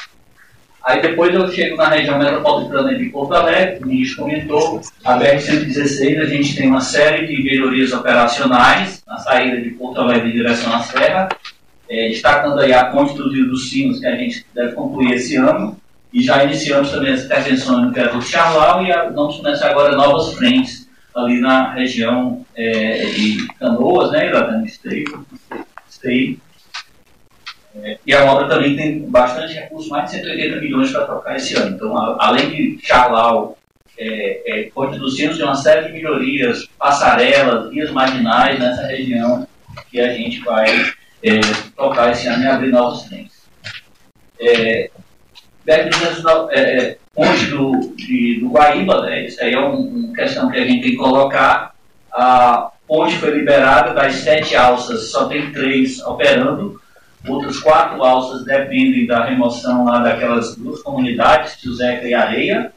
[0.83, 6.19] Aí depois eu chego na região metropolitana de Porto Alegre, o ministro comentou, a BR-116
[6.19, 10.73] a gente tem uma série de melhorias operacionais na saída de Porto Alegre em direção
[10.73, 11.29] à Serra,
[11.89, 15.37] é, destacando aí a ponte do Rio dos Sinos, que a gente deve concluir esse
[15.37, 15.77] ano,
[16.13, 20.33] e já iniciamos também as intervenções no viaduto Charlau e a, vamos começar agora novas
[20.33, 24.79] frentes ali na região é, de Canoas, né, exatamente,
[25.89, 26.39] Esteio,
[27.75, 31.55] é, e a obra também tem bastante recursos, mais de 180 milhões para trocar esse
[31.55, 31.75] ano.
[31.75, 33.57] Então, a, além de Charlau,
[33.97, 39.47] é, é, tem uma série de melhorias, passarelas, vias marginais nessa região
[39.89, 40.67] que a gente vai
[41.23, 41.39] é,
[41.75, 43.43] tocar esse ano e abrir novos frentes.
[44.39, 44.89] É,
[46.51, 50.65] é, ponte do, de, do Guaíba, né, isso aí é uma um questão que a
[50.65, 51.73] gente tem que colocar.
[52.11, 56.79] A ponte foi liberada das sete alças, só tem três operando.
[57.27, 62.73] Outras quatro alças dependem da remoção lá daquelas duas comunidades, Joseca e Areia,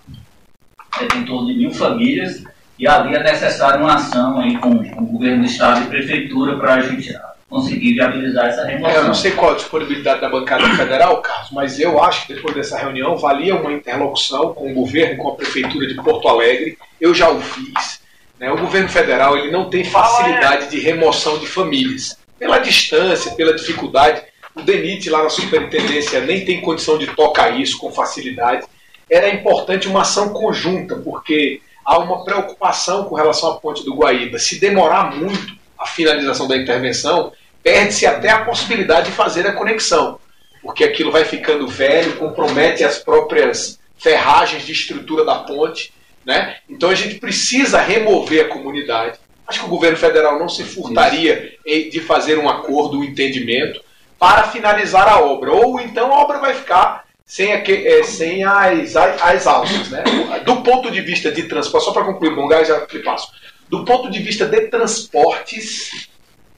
[1.01, 2.45] é, tem em torno de mil famílias,
[2.79, 6.57] e ali é necessário uma ação aí com, com o governo do estado e prefeitura
[6.59, 7.13] para a gente
[7.49, 8.91] conseguir viabilizar essa remoção.
[8.91, 12.35] É, eu não sei qual a disponibilidade da bancada federal, Carlos, mas eu acho que
[12.35, 16.77] depois dessa reunião valia uma interlocução com o governo com a prefeitura de Porto Alegre.
[17.01, 18.01] Eu já o fiz.
[18.39, 18.51] Né?
[18.51, 22.19] O governo federal ele não tem facilidade de remoção de famílias.
[22.39, 24.23] Pela distância, pela dificuldade,
[24.55, 28.67] o DENIT lá na superintendência nem tem condição de tocar isso com facilidade.
[29.09, 34.39] Era importante uma ação conjunta, porque há uma preocupação com relação à ponte do Guaíba.
[34.39, 40.19] Se demorar muito a finalização da intervenção, perde-se até a possibilidade de fazer a conexão,
[40.63, 45.93] porque aquilo vai ficando velho, compromete as próprias ferragens de estrutura da ponte.
[46.25, 46.57] Né?
[46.69, 49.19] Então a gente precisa remover a comunidade.
[49.47, 53.81] Acho que o governo federal não se furtaria de fazer um acordo, um entendimento
[54.19, 55.53] para finalizar a obra.
[55.53, 59.89] Ou então a obra vai ficar sem, a, é, sem as, as, as alças.
[59.89, 60.03] Né?
[60.45, 63.29] Do ponto de vista de transporte, só para concluir, bom, já lhe passo.
[63.69, 66.09] Do ponto de vista de transportes,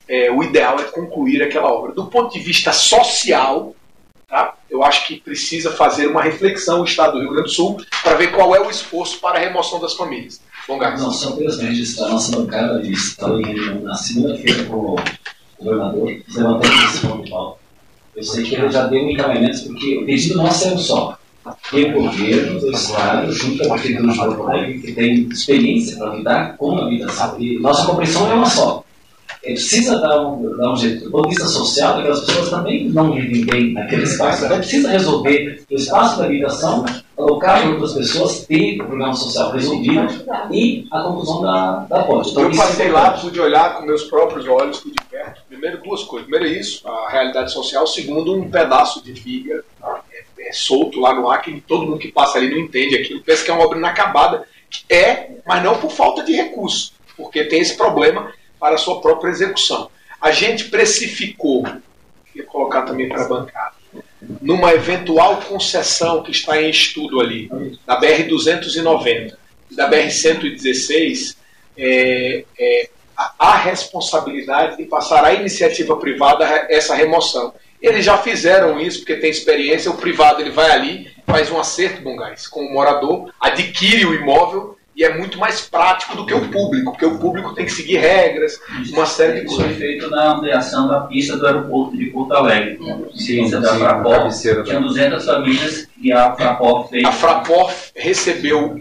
[0.08, 1.92] é, o ideal é concluir aquela obra.
[1.92, 3.74] Do ponto de vista social,
[4.28, 4.54] tá?
[4.70, 8.16] eu acho que precisa fazer uma reflexão o Estado do Rio Grande do Sul para
[8.16, 10.40] ver qual é o esforço para a remoção das famílias.
[10.66, 14.96] Bom, Não, só registrar a nossa bancada, estava em na segunda-feira com
[15.58, 17.58] governador, levantou a questão do Paulo.
[18.14, 21.17] Eu sei que ele já deu encaminhamentos, porque o pedido nosso é um só.
[21.70, 25.96] Tem o governo do Estado, junto com a Prefeitura de Porto Alegre, que tem experiência
[25.96, 27.36] para lidar com a habitação.
[27.38, 28.84] E nossa compreensão é uma só.
[29.42, 31.04] Ele precisa dar um, dar um jeito.
[31.04, 34.90] Do ponto de vista social, aquelas pessoas também não vivem bem naquele espaço, então precisa
[34.90, 36.84] resolver o espaço da habitação,
[37.14, 40.06] colocar para outras pessoas, ter o problema social resolvido
[40.50, 42.30] e a conclusão da, da ponte.
[42.30, 45.40] Então, eu passei lá, pude olhar com meus próprios olhos, de perto.
[45.48, 46.28] Primeiro, duas coisas.
[46.28, 47.86] Primeiro, isso, a realidade social.
[47.86, 49.64] Segundo, um pedaço de viga
[50.48, 53.22] é, solto lá no ar que todo mundo que passa ali não entende aquilo.
[53.22, 54.46] Pensa que é uma obra inacabada.
[54.88, 59.30] É, mas não por falta de recurso, porque tem esse problema para a sua própria
[59.30, 59.90] execução.
[60.20, 61.64] A gente precificou,
[62.32, 63.74] queria colocar também para a bancada,
[64.42, 67.48] numa eventual concessão que está em estudo ali,
[67.86, 69.36] da BR-290
[69.70, 71.36] e da BR-116,
[71.76, 72.90] é, é,
[73.38, 77.54] a responsabilidade de passar à iniciativa privada essa remoção.
[77.80, 82.02] Eles já fizeram isso, porque tem experiência, o privado ele vai ali, faz um acerto,
[82.02, 86.48] Bongás, com o morador, adquire o imóvel e é muito mais prático do que o
[86.48, 88.58] público, porque o público tem que seguir regras,
[88.92, 89.66] uma série de coisas.
[89.66, 92.80] Isso foi feito na ampliação da pista do aeroporto de Porto Alegre.
[93.14, 94.32] Sim, da Fraport,
[94.64, 97.04] tinha 200 famílias e a Fraport fez...
[97.04, 98.74] A Fraport recebeu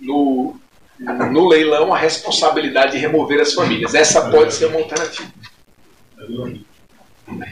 [0.00, 0.56] no,
[1.30, 3.94] no leilão a responsabilidade de remover as famílias.
[3.94, 5.28] Essa pode ser uma alternativa.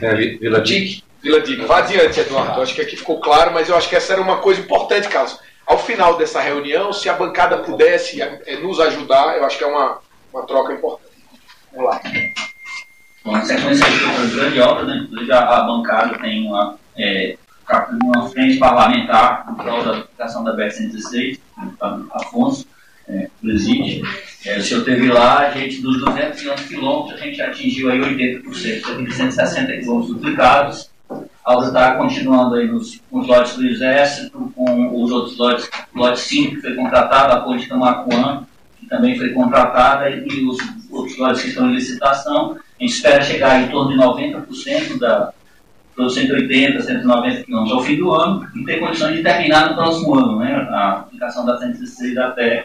[0.01, 1.03] É, Vila Dick?
[1.23, 1.65] Vila Dick.
[1.65, 2.61] Vá adiante, Eduardo.
[2.61, 5.39] Acho que aqui ficou claro, mas eu acho que essa era uma coisa importante, Carlos
[5.67, 9.67] ao final dessa reunião, se a bancada pudesse é, nos ajudar, eu acho que é
[9.67, 9.99] uma,
[10.33, 11.15] uma troca importante.
[11.73, 12.01] Vamos lá.
[13.25, 15.01] Bom, na sequência de uma grande obra, né?
[15.05, 17.37] Inclusive a, a bancada tem uma, é,
[18.03, 21.41] uma frente parlamentar em prol da aplicação da BR-116,
[22.13, 22.67] Afonso
[23.09, 24.03] é, preside.
[24.45, 28.97] É, o senhor teve lá, a gente, dos 211 quilômetros, a gente atingiu aí 80%,
[28.97, 30.95] tem 160 quilômetros duplicados
[31.45, 36.21] a obra está continuando aí nos, nos lotes do Exército, com os outros lotes, lote
[36.21, 38.47] 5 que foi contratado, a ponte Camacuã,
[38.81, 40.57] que também foi contratada, e os
[40.91, 42.57] outros lotes que estão em licitação.
[42.81, 45.33] A gente espera chegar em torno de 90% da,
[45.95, 50.15] dos 180, 190 quilômetros ao fim do ano e ter condições de terminar no próximo
[50.15, 52.65] ano, né, a aplicação da 116 até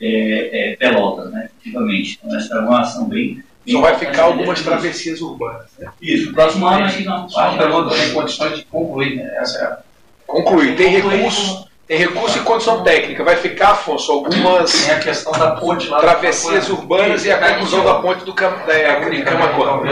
[0.00, 2.18] é, é, Pelotas, né, efetivamente.
[2.22, 5.66] Então, essa é uma ação bem só vai ficar algumas travessias urbanas.
[5.78, 5.88] Né?
[6.02, 7.28] Isso, o próximo ano acho que não.
[7.28, 9.30] Só uma pergunta, tem condições de concluir, né?
[9.36, 9.78] Essa é a...
[10.26, 11.66] Concluir, tem recurso.
[11.86, 13.24] Tem recurso e condição técnica.
[13.24, 14.72] Vai ficar, Afonso, algumas.
[14.72, 18.50] Tem a questão da ponte lá Travessias urbanas e a conclusão da ponte do Cam,
[18.66, 19.82] da, de Camacuã.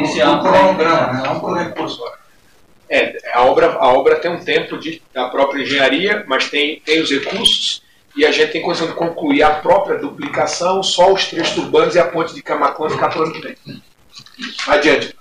[0.00, 1.22] Esse é um cronograma, né?
[1.26, 2.02] Não por recurso.
[2.88, 7.02] É, a obra, a obra tem um tempo de, da própria engenharia, mas tem, tem
[7.02, 7.82] os recursos
[8.16, 11.98] e a gente tem condição de concluir a própria duplicação, só os três turbanos e
[11.98, 13.56] a ponte de Camacuã ficar para o ano que vem.
[14.66, 15.14] Adiante.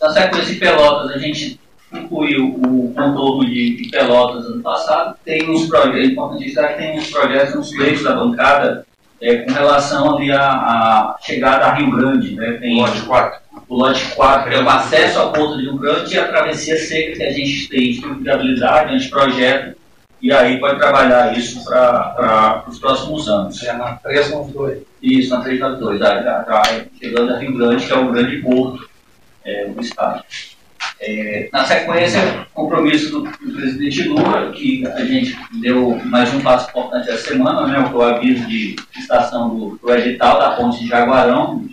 [0.00, 1.60] Na sequência de Pelotas, a gente
[1.90, 5.16] concluiu o contorno de, de Pelotas ano passado.
[5.22, 8.86] Tem uns projetos, é importante destacar que tem uns projetos nos pleitos da bancada
[9.20, 12.34] é, com relação ali à, à, chegada a Rio Grande.
[12.34, 12.52] Né?
[12.52, 13.40] Tem o lote 4.
[13.68, 16.78] O lote 4, que é o acesso à ponta de Rio Grande e a travessia
[16.78, 19.79] seca que a gente tem de viabilidade, anteprojeto,
[20.22, 23.62] e aí pode trabalhar isso para os próximos anos.
[23.62, 24.82] É na 392.
[25.02, 28.88] Isso, na 392, já, já, já chegando a Rio Grande, que é o grande porto
[29.44, 30.22] é, do Estado.
[31.00, 36.68] É, na sequência, compromisso do, do, presidente Lula, que a gente deu mais um passo
[36.68, 41.64] importante essa semana, né, o aviso de estação do, do edital da ponte de Jaguarão.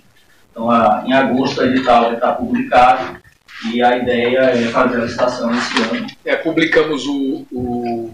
[0.49, 3.17] Então, a, em agosto, o edital vai estar publicado
[3.65, 6.07] e a ideia é fazer a licitação esse ano.
[6.23, 8.13] É, publicamos o, o,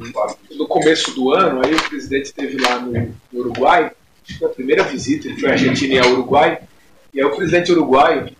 [0.51, 2.91] no começo do ano, aí o presidente esteve lá no,
[3.31, 3.91] no Uruguai,
[4.23, 6.59] acho que foi a primeira visita, ele foi à Argentina e ao Uruguai,
[7.13, 8.35] e aí o presidente uruguaio,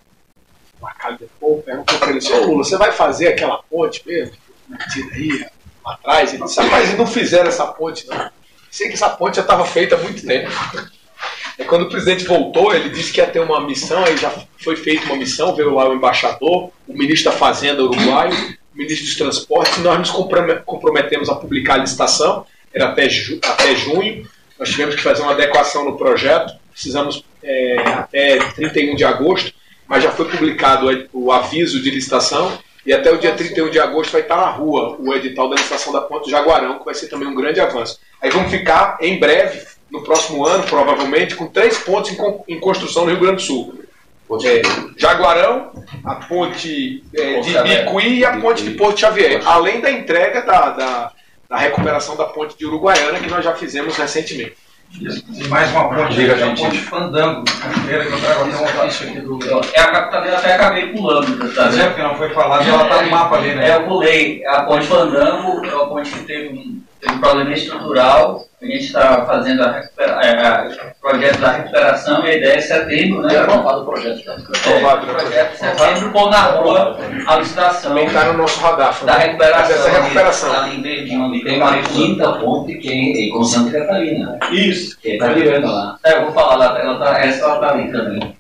[0.82, 4.36] Marcado de Pô, perguntou para ele assim, ô Lula, você vai fazer aquela ponte mesmo?
[4.68, 5.45] Metida aí,
[5.86, 6.34] lá atrás?
[6.34, 8.32] Ele disse, mas não fizeram essa ponte não.
[8.72, 10.49] Sei que essa ponte já estava feita há muito tempo.
[11.58, 14.76] É quando o presidente voltou, ele disse que ia ter uma missão, aí já foi
[14.76, 18.34] feita uma missão, veio lá o embaixador, o ministro da Fazenda uruguaio,
[18.74, 20.12] o ministro dos Transportes, e nós nos
[20.66, 24.28] comprometemos a publicar a licitação, era até, ju até junho,
[24.58, 29.54] nós tivemos que fazer uma adequação no projeto, precisamos é, até 31 de agosto,
[29.88, 34.12] mas já foi publicado o aviso de licitação, e até o dia 31 de agosto
[34.12, 37.28] vai estar na rua o edital da licitação da Ponte Jaguarão, que vai ser também
[37.28, 37.99] um grande avanço.
[38.22, 39.62] Aí vamos ficar, em breve,
[39.94, 43.80] no próximo ano, provavelmente, com três pontes em, em construção no Rio Grande do Sul.
[44.44, 44.64] É,
[44.98, 45.72] Jaguarão,
[46.04, 50.70] a ponte é, de Bicuí e a ponte de Porto Xavier, além da entrega da,
[50.72, 51.12] da,
[51.48, 54.56] da, recuperação da ponte de Uruguaiana, que nós já fizemos recentemente.
[55.00, 59.04] E mais uma ponte, Diga, a ponte Fandango, primeira que eu trago até uma ficha
[59.04, 59.39] aqui do.
[59.74, 61.66] É a capital, até acabei pulando, tá?
[61.68, 63.70] É, porque não foi falado, ela está no mapa ali, né?
[63.70, 64.44] É, eu pulei.
[64.48, 68.86] A ponte Fandango é uma ponte que teve um, teve um problema estrutural a gente
[68.86, 73.38] está fazendo a, recupera, o projeto da recuperação e a ideia é setembro, né?
[73.38, 74.24] aprovado o projeto.
[74.24, 74.36] Tá?
[74.36, 75.10] Aprovado.
[75.10, 76.97] É, projeto setembro, pôr na rua
[77.28, 77.89] a licitação.
[77.91, 79.04] Também está no nosso radar.
[79.04, 79.76] Da recuperação.
[79.76, 80.54] Essa recuperação.
[80.54, 84.39] Tá em Verdinho, tem uma quinta ponte que é com Santa Catarina.
[84.51, 84.97] Isso.
[84.99, 85.99] Que está virando lá.
[86.06, 88.38] É, eu vou falar lá, ela tá, essa ela está ali também.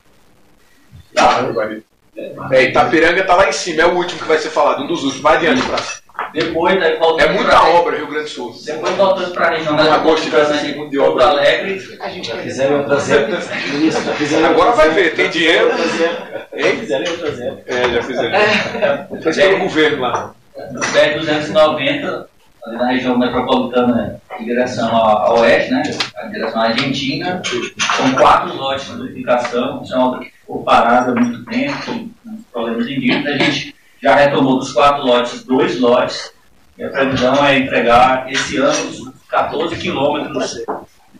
[1.13, 1.39] Tá.
[2.51, 5.03] É, Itapiranga está lá em cima, é o último que vai ser falado, um dos
[5.03, 5.21] últimos.
[5.21, 6.02] Vai adiante, Praça.
[6.31, 8.55] Depois, aí voltando É muita obra, Rio Grande do Sul.
[8.65, 11.97] Depois voltando para a região da agosto de de Porto Alegre.
[11.99, 13.09] A gente já fizeram outras
[14.43, 15.71] Agora vai ver, tem dinheiro.
[16.53, 16.77] Hein?
[16.79, 17.75] Fizeram em outras épocas.
[17.75, 19.21] É, já fizeram.
[19.21, 20.35] Fez pelo governo lá.
[20.71, 22.29] No BR 290,
[22.65, 25.83] ali na região metropolitana em direção a, a oeste, né?
[26.15, 30.63] A direção à Argentina, são quatro lotes de duplicação, isso é uma obra que ficou
[30.63, 33.29] parada há muito tempo, com problemas em dívida.
[33.31, 36.33] A gente já retomou dos quatro lotes, dois lotes,
[36.77, 40.61] e a previsão é entregar esse ano os 14 quilômetros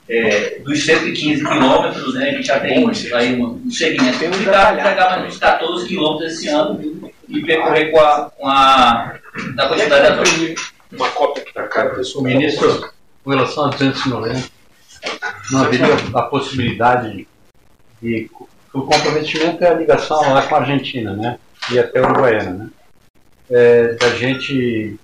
[0.09, 5.09] é, dos 115 quilômetros, né, a gente já tem aí um, segmento tem entregar, entregar
[5.11, 9.13] mais uns 14 quilômetros esse ano e percorrer com a, com a
[9.55, 10.23] da quantidade da
[10.91, 12.25] Uma cópia aqui da cara, pessoal.
[12.25, 12.91] Ministro,
[13.23, 14.49] com relação a 290,
[15.51, 17.25] não haveria a possibilidade
[18.01, 18.29] de.
[18.73, 21.37] O comprometimento é a ligação lá com a Argentina, né?
[21.71, 22.69] E até Uruguaiana, né?
[23.49, 24.97] É, da gente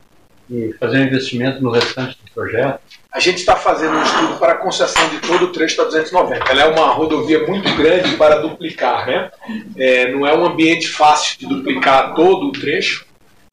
[0.80, 2.80] fazer um investimento no restante do projeto.
[3.12, 6.49] A gente está fazendo um estudo para a concessão de todo o trecho da 290.
[6.49, 9.32] Ela é uma rodovia muito grande para duplicar, né?
[9.78, 13.05] É, não é um ambiente fácil de duplicar todo o trecho,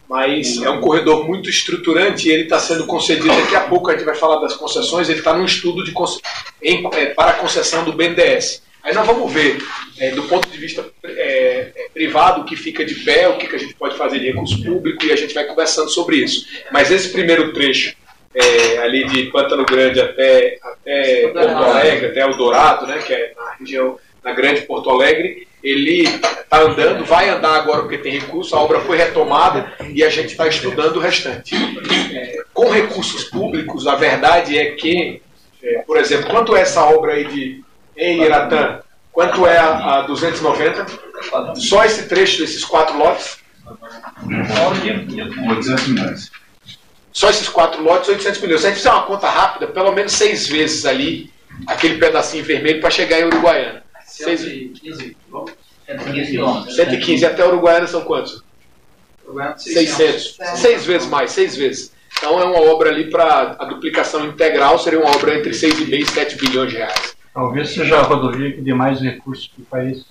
[0.08, 3.28] mas é um corredor muito estruturante e ele está sendo concedido.
[3.28, 5.08] Daqui a pouco a gente vai falar das concessões.
[5.08, 5.92] Ele está num estudo de
[6.62, 8.62] em, é, para a concessão do BNDES.
[8.86, 9.58] Aí nós vamos ver,
[9.98, 13.48] é, do ponto de vista é, é, privado, o que fica de pé, o que,
[13.48, 16.46] que a gente pode fazer de recurso público, e a gente vai conversando sobre isso.
[16.70, 17.96] Mas esse primeiro trecho,
[18.32, 23.56] é, ali de Pântano Grande até, até Porto Alegre, até Eldorado, né, que é na
[23.58, 28.60] região, na grande Porto Alegre, ele está andando, vai andar agora porque tem recurso, a
[28.60, 31.56] obra foi retomada e a gente está estudando o restante.
[32.14, 35.20] É, com recursos públicos, a verdade é que,
[35.60, 37.65] é, por exemplo, quanto é essa obra aí de
[37.96, 38.80] em Iratã,
[39.12, 40.86] quanto é a, a 290?
[41.56, 43.38] Só esse trecho desses quatro lotes?
[45.48, 46.30] 800 milhões.
[47.12, 48.60] Só esses quatro lotes, 800 milhões.
[48.60, 51.32] Se a gente fizer uma conta rápida, pelo menos seis vezes ali,
[51.66, 53.82] aquele pedacinho vermelho para chegar em Uruguaiana.
[54.04, 55.16] 115
[56.74, 58.44] 115 até Uruguaiana são quantos?
[59.56, 60.36] 600.
[60.56, 61.92] Seis vezes mais, seis vezes.
[62.18, 66.06] Então é uma obra ali para a duplicação integral, seria uma obra entre 6,5 e
[66.06, 67.15] 7 bilhões de reais.
[67.36, 70.06] Talvez seja a rodovia que dê mais recursos para o país.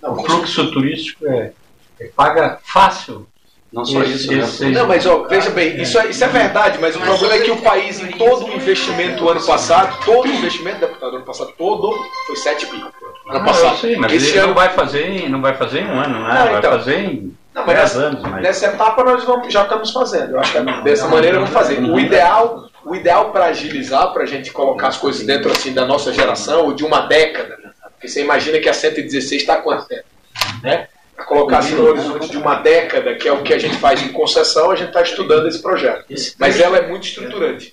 [0.00, 1.50] Não, o fluxo turístico é,
[1.98, 3.26] é, paga fácil.
[3.72, 4.70] Não só esse, isso, né?
[4.70, 7.50] Não, mas ó, veja bem, isso é, isso é verdade, mas o problema é que
[7.50, 11.92] o país, em todo o investimento ano passado, todo o investimento, deputado, ano passado, todo
[12.28, 12.84] foi 7 bi.
[13.28, 13.76] Ano passado.
[13.78, 14.48] Sim, mas Esse ele ano...
[14.48, 16.28] não vai fazer, não vai fazer em um ano, né?
[16.32, 18.22] Não, vai então, fazer em não, 10 nessa, anos.
[18.22, 18.42] Mas...
[18.42, 20.30] Nessa etapa nós vamos, já estamos fazendo.
[20.30, 21.80] Eu acho que dessa maneira vamos fazer.
[21.80, 25.84] O ideal o ideal para agilizar, para a gente colocar as coisas dentro assim da
[25.84, 27.58] nossa geração, ou de uma década,
[27.92, 30.04] porque você imagina que a 116 está quanto tempo?
[30.62, 30.88] Né?
[31.14, 34.00] Para colocar assim no horizonte de uma década, que é o que a gente faz
[34.02, 36.04] em concessão, a gente está estudando esse projeto.
[36.38, 37.72] Mas ela é muito estruturante.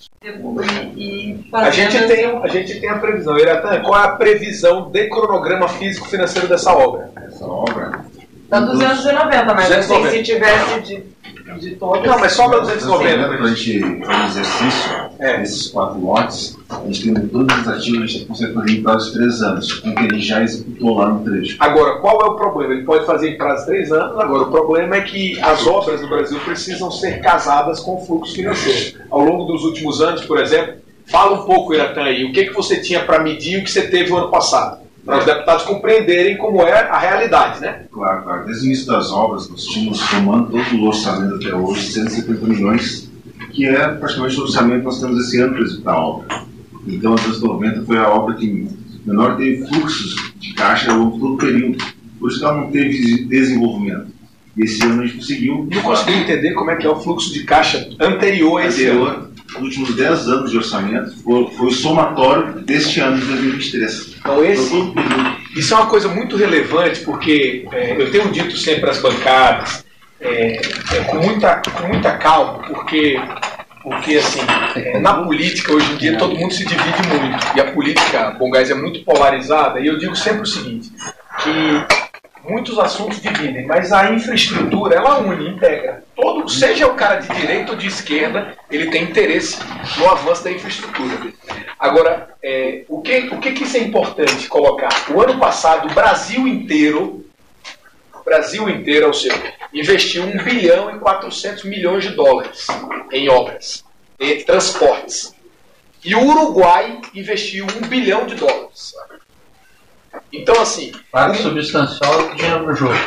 [1.54, 3.38] A gente tem, a, gente tem a previsão.
[3.38, 7.12] Iratan, qual é a previsão de cronograma físico-financeiro dessa obra?
[7.28, 8.04] Essa obra?
[8.50, 10.08] Dá 290, mas 290.
[10.08, 11.16] Assim, se tivesse de
[11.60, 12.04] de todas.
[12.04, 13.28] Não, mas só da 290.
[13.28, 15.38] Para a gente fazer exercício é.
[15.38, 19.12] desses quatro lotes, a gente tem todos os ativos, a gente consegue fazer em prazo
[19.12, 21.58] de três anos, com o que ele já executou lá no trecho.
[21.60, 22.74] Agora, qual é o problema?
[22.74, 26.02] Ele pode fazer em prazo de três anos, agora o problema é que as obras
[26.02, 29.00] no Brasil precisam ser casadas com o fluxo financeiro.
[29.10, 32.54] Ao longo dos últimos anos, por exemplo, fala um pouco, Iratan, aí, o que, que
[32.54, 35.64] você tinha para medir e o que você teve o ano passado para os deputados
[35.66, 37.84] compreenderem como é a realidade, né?
[37.92, 38.46] Claro, claro.
[38.46, 43.05] Desde o início das obras, nós tínhamos tomando todo o orçamento até hoje, 150 milhões,
[43.56, 46.46] que é praticamente o orçamento que nós temos esse ano para executar a obra.
[46.88, 48.68] Então, a 290 foi a obra que
[49.06, 51.84] menor teve fluxos de caixa ao longo de todo o período.
[52.20, 54.08] Por isso que ela não teve desenvolvimento.
[54.58, 55.68] E esse ano a gente conseguiu.
[55.72, 59.10] Não consegui entender como é que é o fluxo de caixa anterior a esse anterior,
[59.10, 64.16] ano nos últimos 10 anos de orçamento foi, foi o somatório deste ano de 2023.
[64.20, 64.94] Então, esse,
[65.56, 69.85] isso é uma coisa muito relevante, porque é, eu tenho dito sempre às bancadas,
[70.20, 73.20] é, é, com, muita, com muita calma, porque,
[73.84, 74.42] porque assim,
[74.76, 78.50] é, na política hoje em dia todo mundo se divide muito, e a política, bom
[78.50, 80.92] gás, é muito polarizada, e eu digo sempre o seguinte,
[81.44, 82.06] que
[82.48, 86.04] muitos assuntos dividem, mas a infraestrutura ela une, integra.
[86.16, 89.60] Todo, seja o cara de direita ou de esquerda, ele tem interesse
[89.98, 91.34] no avanço da infraestrutura.
[91.80, 94.90] Agora, é, o, que, o que, que isso é importante colocar?
[95.10, 97.25] O ano passado, o Brasil inteiro,
[98.26, 99.40] Brasil inteiro, ou seja,
[99.72, 102.68] investiu 1 bilhão e 400 milhões de dólares
[103.12, 103.86] em obras,
[104.20, 105.34] em transportes.
[106.04, 108.94] E o Uruguai investiu 1 bilhão de dólares.
[110.34, 110.92] Então, assim.
[111.12, 112.98] Parte substancial do dinheiro no jogo.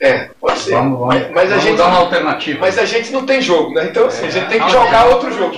[0.00, 0.72] É, pode ser.
[0.72, 2.60] Vamos, vamos, mas, mas vamos a gente, dar uma alternativa.
[2.60, 3.84] Mas a gente não tem jogo, né?
[3.84, 5.56] Então, assim, a gente tem que jogar outro jogo.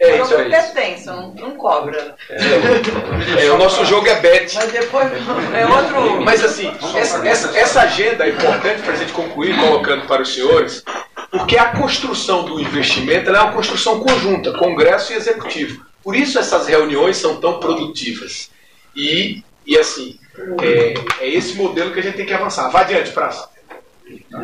[0.00, 0.72] É, o isso jogo é é isso.
[0.72, 2.16] pertence, não, não cobra.
[2.30, 4.54] É, o nosso jogo é bet.
[4.54, 5.06] Mas depois
[5.54, 6.22] é outro.
[6.22, 10.32] Mas assim, essa, essa, essa agenda é importante para a gente concluir, colocando para os
[10.32, 10.82] senhores,
[11.30, 15.84] porque a construção do investimento ela é uma construção conjunta, Congresso e Executivo.
[16.02, 18.50] Por isso essas reuniões são tão produtivas.
[18.96, 20.18] E, e assim,
[20.62, 20.94] é,
[21.24, 22.70] é esse modelo que a gente tem que avançar.
[22.70, 23.50] Vá adiante, Praça.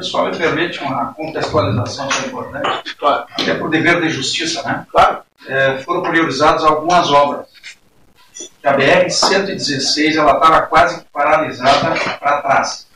[0.02, 3.26] Só me permite uma contextualização tão importante, claro.
[3.30, 4.86] até por dever de justiça, né?
[4.90, 5.15] Claro.
[5.48, 7.47] É, foram priorizadas algumas obras.
[8.64, 12.86] A BR-116 ela estava quase paralisada para trás.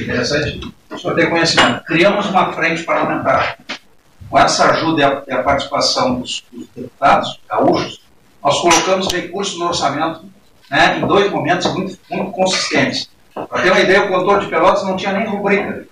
[0.00, 0.72] Interessante.
[0.90, 1.84] O senhor tem conhecimento.
[1.84, 3.58] Criamos uma frente parlamentar.
[4.28, 8.02] Com essa ajuda e a, participação dos, dos deputados gaúchos,
[8.44, 10.22] nós colocamos recursos no orçamento
[10.70, 13.08] né, em dois momentos muito, muito consistentes.
[13.32, 15.87] Para ter uma ideia, o contorno de Pelotas não tinha nem rubrica.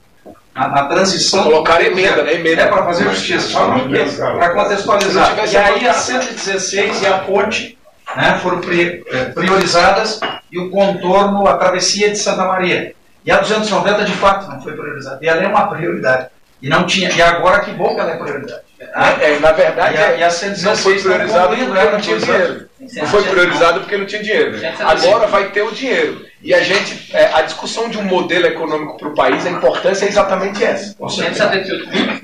[0.57, 1.45] Na, na transição.
[1.45, 2.35] Colocaram emenda, né?
[2.35, 2.63] Emenda.
[2.63, 5.37] É para fazer justiça, só para contextualizar.
[5.53, 7.79] E aí a 116 e a ponte
[8.17, 10.19] né, foram eh, priorizadas
[10.51, 12.95] e o contorno, a travessia de Santa Maria.
[13.25, 15.19] E a 290 de fato não foi priorizada.
[15.23, 16.29] E ela é uma prioridade.
[16.63, 17.11] E não tinha.
[17.11, 18.67] E agora que bom que ela é prioridade.
[18.79, 21.81] É, na verdade, e a, é, e a não 116 foi estão priorizado concluindo porque
[21.81, 22.21] ela, não tinha é.
[22.21, 22.69] dinheiro.
[22.79, 24.59] Não foi priorizado porque não tinha dinheiro.
[24.81, 26.27] Agora vai ter o dinheiro.
[26.47, 30.07] E a gente, é, a discussão de um modelo econômico para o país, a importância
[30.07, 30.95] é exatamente essa.
[30.97, 32.23] 178 milhões.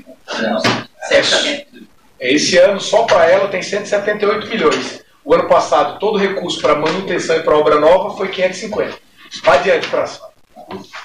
[1.11, 1.65] É,
[2.21, 5.03] Esse ano, só para ela, tem 178 milhões.
[5.25, 8.97] O ano passado, todo o recurso para manutenção e para obra nova foi 550.
[9.43, 10.25] Vai adiante, próximo.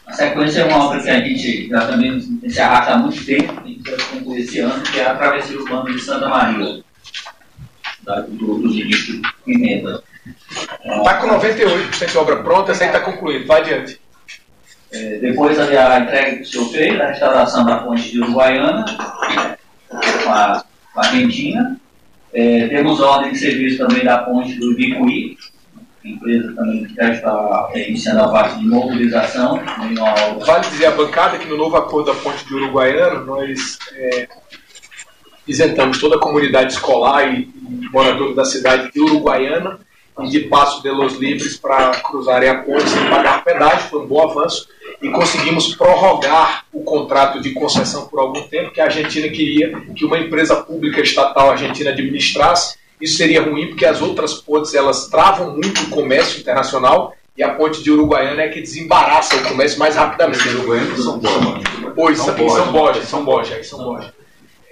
[0.07, 3.53] A sequência é uma obra que a gente já também se arrasta há muito tempo,
[4.13, 6.85] concluir esse ano, que é a travessia urbana de Santa Maria,
[8.03, 10.05] da, do, do ministro Pimenta.
[10.85, 13.47] Está com 98% de obra pronta, essa aí está concluída.
[13.47, 14.01] Vai adiante.
[14.91, 18.85] É, depois ali a entrega que o senhor fez, a restauração da ponte de Uruguaiana,
[19.89, 20.65] com a,
[20.95, 21.79] com a Argentina.
[22.33, 25.37] É, temos ordem de serviço também da ponte do Ibicuí,
[26.05, 29.61] empresa também que já está iniciando a parte de mobilização.
[30.47, 34.29] Vale dizer a bancada que no novo acordo da Ponte de Uruguaiana, nós é,
[35.47, 39.79] isentamos toda a comunidade escolar e, e moradores da cidade de Uruguaiana
[40.21, 44.07] e de Passo de los Livres para cruzarem a ponte sem pagar pedágio, foi um
[44.07, 44.69] bom avanço,
[45.01, 50.05] e conseguimos prorrogar o contrato de concessão por algum tempo, que a Argentina queria que
[50.05, 52.77] uma empresa pública estatal argentina administrasse.
[53.01, 57.55] Isso seria ruim porque as outras pontes elas travam muito o comércio internacional e a
[57.55, 60.49] ponte de Uruguaiana é que desembaraça o comércio mais rapidamente.
[60.49, 61.63] Uruguaiana e São Borja.
[61.95, 64.15] Pois, São Borja, São Borja, São Borja, São Borja.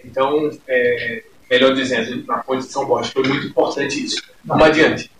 [0.04, 4.20] Então, é, melhor dizendo, na ponte de São Borja foi muito importante isso.
[4.44, 5.10] Vamos adiante.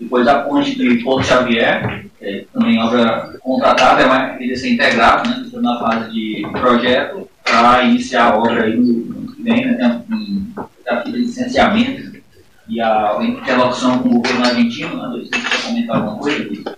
[0.00, 5.28] Depois a ponte de Porto Xavier, é, também obra contratada, é uma queria ser integrado,
[5.28, 10.54] né, na fase de projeto, para iniciar a obra aí no que vem, né, tem
[10.78, 12.22] desafio de licenciamento
[12.68, 16.76] e a interlocução com o governo argentino, né, você quer comentar alguma coisa?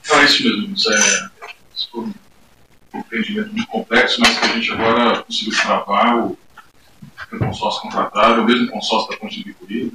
[0.00, 0.74] Então é isso mesmo.
[0.74, 1.30] Isso é,
[1.94, 6.38] um empreendimento muito complexo, mas que a gente agora conseguiu travar o,
[7.36, 9.92] o consórcio contratado, o mesmo consórcio da Ponte de Bicuí,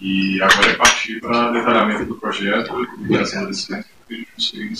[0.00, 2.86] e agora é partir para detalhamento do projeto e
[3.46, 4.72] desse tempo que a gente conseguiu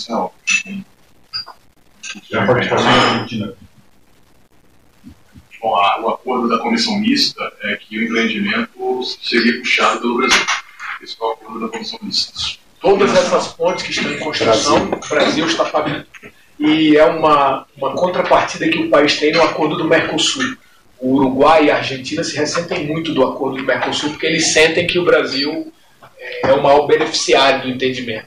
[2.85, 3.55] da Argentina?
[5.61, 10.47] Bom, a- o acordo da comissão mista é que o empreendimento seria puxado pelo Brasil.
[11.03, 12.33] Esse é o acordo da comissão mista.
[12.81, 16.07] Todas essas pontes que estão em construção, o Brasil está pagando.
[16.61, 20.45] E é uma, uma contrapartida que o país tem no acordo do Mercosul.
[21.01, 24.87] O Uruguai e a Argentina se ressentem muito do acordo do Mercosul, porque eles sentem
[24.87, 25.73] que o Brasil
[26.19, 28.27] é, é o maior beneficiário do entendimento.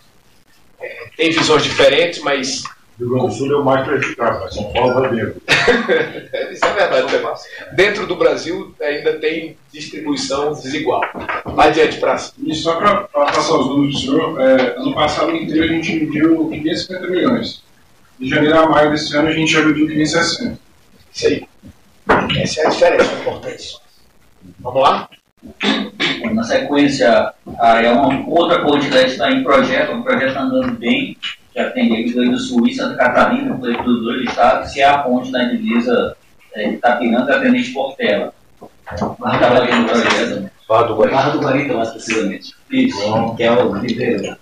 [0.82, 2.64] É, tem visões diferentes, mas.
[3.00, 5.42] O Rio Grande do Sul é o mais prejudicado, mas São Paulo vai dentro.
[6.52, 7.34] Isso é verdade também.
[7.76, 11.04] Dentro do Brasil ainda tem distribuição desigual.
[11.56, 12.34] Adiante, Praça.
[12.44, 16.50] E só para passar os números do senhor, é, ano passado inteiro a gente mediu
[16.50, 17.64] 550 milhões.
[18.19, 20.60] De janeiro a maio desse ano a gente já mediu 560.
[21.14, 21.48] Isso aí.
[22.41, 23.77] Essa é a diferença, é importante.
[24.60, 25.10] Vamos lá?
[26.31, 31.18] Na sequência, é uma outra ponte que está em projeto, o projeto está andando bem,
[31.52, 34.99] que atende Rio Grande do Sul e Santa Catarina, dos dois estados, que é a
[34.99, 36.15] ponte na divisa
[36.56, 38.34] é, de Itapiranga, Tenente Portela.
[40.68, 41.73] Barra do Guarita.
[41.73, 42.53] Mais precisamente.
[42.72, 43.35] Isso.
[43.35, 44.38] Que é o inteiro.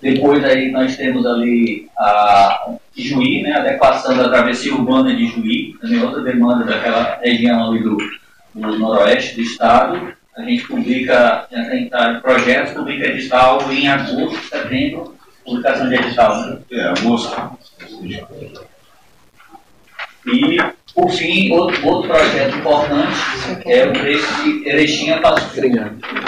[0.00, 5.74] Depois aí nós temos ali a Juí, né, a adequação da travessia urbana de Juí,
[5.80, 7.96] também outra demanda daquela região ali do,
[8.54, 10.14] do noroeste do estado.
[10.36, 16.46] A gente publica, tem tá, projetos, publica edital em agosto, setembro, publicação de edital.
[16.46, 16.58] Né?
[16.72, 17.58] É, agosto.
[20.26, 20.58] E,
[20.94, 23.16] por fim, outro, outro projeto importante
[23.64, 25.50] é o trecho de Erechim a Passo.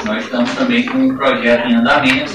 [0.07, 2.33] Nós estamos também com um projeto em andamento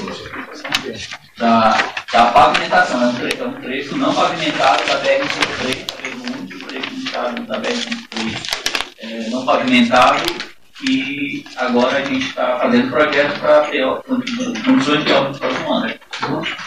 [1.38, 1.76] da,
[2.12, 3.02] da pavimentação.
[3.02, 3.06] É
[3.44, 7.12] um, trecho, um não pavimentado da BR-103, talvez o único trecho
[7.46, 8.64] da BR-103
[8.98, 10.22] é, não pavimentado
[10.82, 13.84] e agora a gente está fazendo projeto para ter
[14.64, 15.94] condições de obra no próximo ano.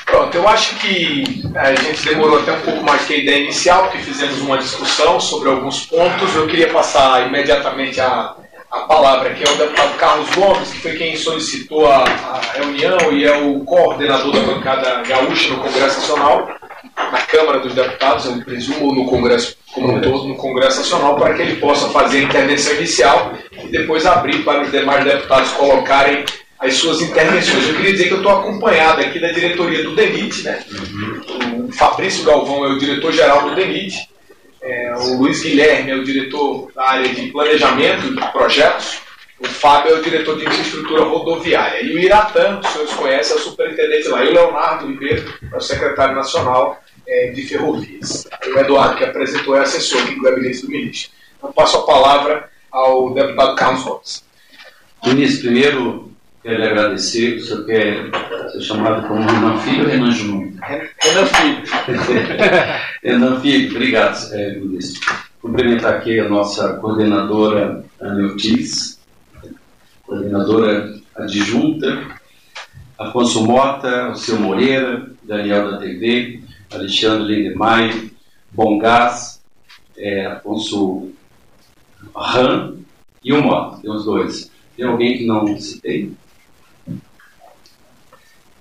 [0.06, 3.84] Pronto, eu acho que a gente demorou até um pouco mais que a ideia inicial,
[3.84, 6.36] porque fizemos uma discussão sobre alguns pontos.
[6.36, 8.36] Eu queria passar imediatamente a,
[8.78, 13.26] a palavra aqui ao deputado Carlos Gomes, que foi quem solicitou a, a reunião e
[13.26, 16.48] é o coordenador da bancada gaúcha no Congresso Nacional,
[17.12, 21.34] na Câmara dos Deputados, eu presumo, no Congresso como um todo, no Congresso Nacional, para
[21.34, 23.34] que ele possa fazer a intervenção inicial
[23.64, 26.26] e depois abrir para os demais deputados colocarem
[26.60, 27.68] as suas intervenções.
[27.68, 30.60] Eu queria dizer que eu estou acompanhado aqui da diretoria do DENIT, né?
[31.68, 34.10] O Fabrício Galvão é o diretor-geral do DENIT,
[34.68, 39.00] é, o Luiz Guilherme é o diretor da área de planejamento de projetos,
[39.40, 43.40] o Fábio é o diretor de infraestrutura rodoviária, e o Iratã, os senhores conhecem, é
[43.40, 48.28] o superintendente lá, e o Leonardo Ribeiro é o secretário nacional é, de ferrovias.
[48.46, 51.12] O Eduardo, que apresentou, é assessor do gabinete do ministro.
[51.38, 54.24] Então, passo a palavra ao deputado Carlos Gomes.
[55.06, 56.07] Ministro, primeiro
[56.48, 60.54] quero lhe agradecer, o senhor quer ser chamado como Renan Filho ou Renan Júnior?
[60.62, 61.64] Renan Filho.
[63.04, 65.14] Renan Filho, obrigado, é, ministro.
[65.42, 68.98] Cumprimentar aqui a nossa coordenadora Ana Ortiz,
[70.04, 72.18] coordenadora adjunta,
[72.98, 76.40] Afonso Mota, o seu Moreira, Daniel da TV,
[76.74, 78.10] Alexandre Lindemeyer,
[78.54, 79.42] Bongás,
[79.98, 81.12] é, Afonso
[82.16, 82.76] Ran
[83.22, 84.50] e o Mota, tem os dois.
[84.78, 86.16] Tem alguém que não citei?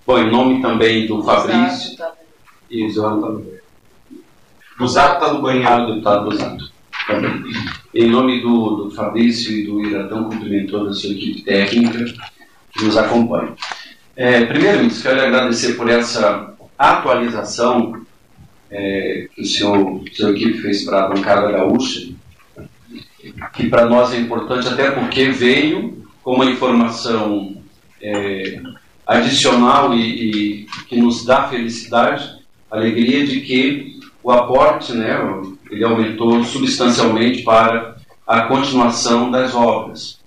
[0.06, 1.96] Bom, em nome também do Fabrício
[2.70, 3.56] e o Zé também.
[4.78, 5.68] O Zato está no banheiro.
[5.68, 6.70] Ah, o deputado Zato.
[7.08, 7.52] Também.
[7.92, 12.04] Em nome do, do Fabrício e do Iratão, cumprimento toda a sua equipe técnica
[12.72, 13.54] que nos acompanha.
[14.14, 18.00] É, primeiro, ministro, quero agradecer por essa atualização
[18.70, 22.12] é, que o senhor, sua equipe fez para a bancada gaúcha,
[23.54, 27.56] que para nós é importante até porque veio com uma informação
[28.00, 28.60] é,
[29.06, 32.28] adicional e, e, que nos dá felicidade,
[32.70, 35.16] alegria de que o aporte, né,
[35.70, 37.96] ele aumentou substancialmente para
[38.26, 40.18] a continuação das obras.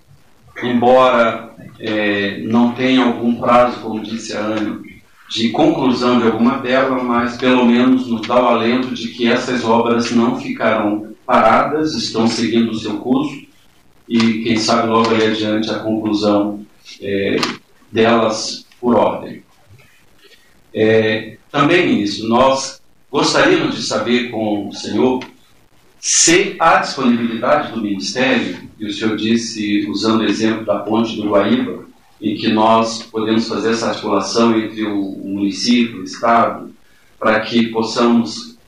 [0.62, 4.80] Embora é, não tenha algum prazo, como disse a Ana,
[5.28, 9.64] de conclusão de alguma delas, mas pelo menos nos dá o alento de que essas
[9.64, 13.46] obras não ficarão paradas, estão seguindo o seu curso
[14.08, 16.66] e, quem sabe, logo ali adiante a conclusão
[17.00, 17.36] é,
[17.92, 19.42] delas por ordem.
[20.74, 22.80] É, também, ministro, nós
[23.10, 25.20] gostaríamos de saber com o senhor
[26.00, 31.28] se há disponibilidade do Ministério, e o senhor disse, usando o exemplo da ponte do
[31.28, 31.84] Guaíba,
[32.22, 36.70] em que nós podemos fazer essa articulação entre o município, o Estado,
[37.18, 38.58] para que possamos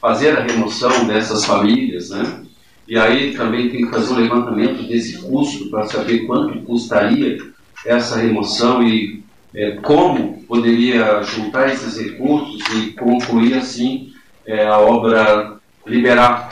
[0.00, 2.42] fazer a remoção dessas famílias, né?
[2.86, 7.38] E aí também tem que fazer um levantamento desse custo para saber quanto custaria
[7.86, 9.21] essa remoção e
[9.54, 14.12] é, como poderia juntar esses recursos e concluir assim
[14.46, 15.56] é, a obra,
[15.86, 16.48] liberar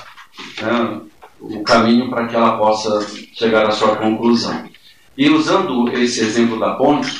[0.60, 1.00] né,
[1.40, 4.68] o caminho para que ela possa chegar à sua conclusão.
[5.16, 7.18] E usando esse exemplo da ponte,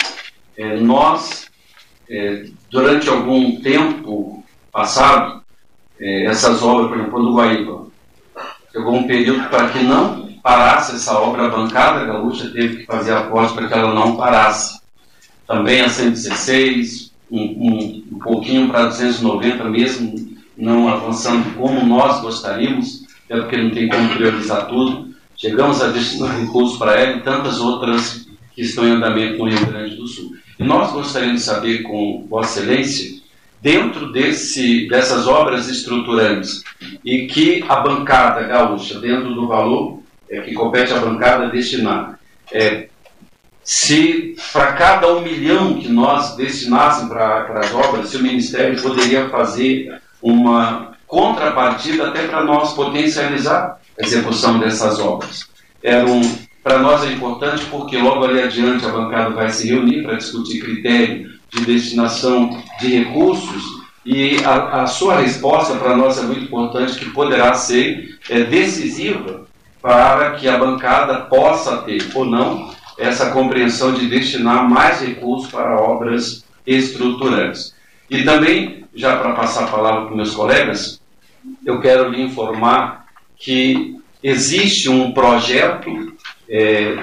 [0.57, 1.51] é, nós,
[2.09, 5.43] é, durante algum tempo passado,
[5.99, 7.87] é, essas obras, por exemplo, do Guaíba,
[8.73, 13.13] chegou um período para que não parasse essa obra, a bancada gaúcha teve que fazer
[13.13, 14.80] aposta para que ela não parasse.
[15.51, 20.15] Também a 116, um, um, um pouquinho para 290 mesmo,
[20.57, 25.09] não avançando como nós gostaríamos, até porque não tem como priorizar tudo.
[25.37, 29.67] Chegamos a destinar recursos para ela e tantas outras que estão em andamento no Rio
[29.67, 30.37] Grande do Sul.
[30.57, 33.21] E nós gostaríamos de saber com Vossa Excelência,
[33.61, 36.63] dentro desse, dessas obras estruturantes,
[37.05, 40.01] e que a bancada gaúcha, dentro do valor
[40.31, 42.21] é, que compete à bancada destinar,
[42.53, 42.90] é,
[43.63, 49.29] se para cada um milhão que nós destinássemos para as obras, se o Ministério poderia
[49.29, 55.49] fazer uma contrapartida até para nós potencializar a execução dessas obras.
[55.83, 56.21] Era um,
[56.63, 60.61] para nós é importante porque logo ali adiante a bancada vai se reunir para discutir
[60.61, 63.63] critério de destinação de recursos
[64.05, 69.47] e a, a sua resposta para nós é muito importante que poderá ser é, decisiva
[69.83, 72.71] para que a bancada possa ter ou não
[73.01, 77.75] essa compreensão de destinar mais recursos para obras estruturantes.
[78.11, 81.01] E também, já para passar a palavra para meus colegas,
[81.65, 83.07] eu quero lhe informar
[83.37, 86.13] que existe um projeto
[86.49, 86.99] é,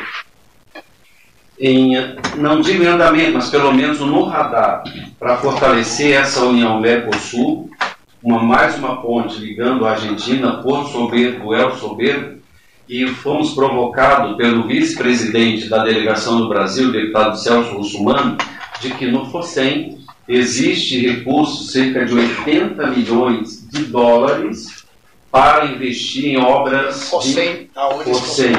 [1.59, 1.93] em,
[2.35, 4.83] não digo em andamento, mas pelo menos no radar,
[5.17, 7.69] para fortalecer essa união Mercosul,
[8.21, 12.36] uma, mais uma ponte ligando a Argentina, Porto Soberbo, El Soberbo,
[12.89, 18.37] e fomos provocados pelo vice-presidente da delegação do Brasil, o deputado Celso Russumano,
[18.79, 19.97] de que no FOSEM
[20.27, 24.85] existe recurso, cerca de 80 milhões de dólares,
[25.31, 27.09] para investir em obras.
[27.09, 28.55] FOSEM, aonde FOSEM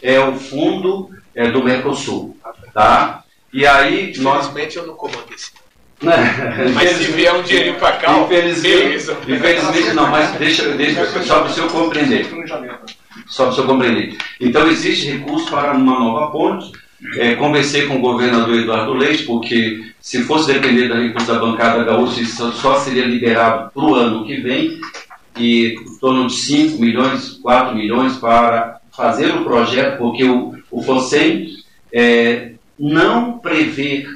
[0.00, 2.36] é o fundo é, do Mercosul.
[2.72, 3.24] Tá?
[3.52, 4.46] E aí nós.
[4.46, 5.50] Infelizmente eu não comando esse.
[6.02, 6.16] Né?
[6.74, 9.16] Mas se vier um dinheirinho para cá, infelizmente, beleza.
[9.28, 12.26] infelizmente não, mas deixa, deixa só para o senhor compreender.
[13.26, 14.16] Só para o senhor compreender.
[14.40, 16.72] Então existe recurso para uma nova ponte.
[17.16, 21.82] É, conversei com o governador Eduardo Leite, porque se fosse depender da recurso da bancada
[21.84, 24.78] gaúcha, isso só seria liberado para o ano que vem,
[25.36, 30.82] e em torno de 5 milhões, 4 milhões para fazer o projeto, porque o, o
[30.82, 31.48] FOSEM
[31.92, 34.06] é, não prevê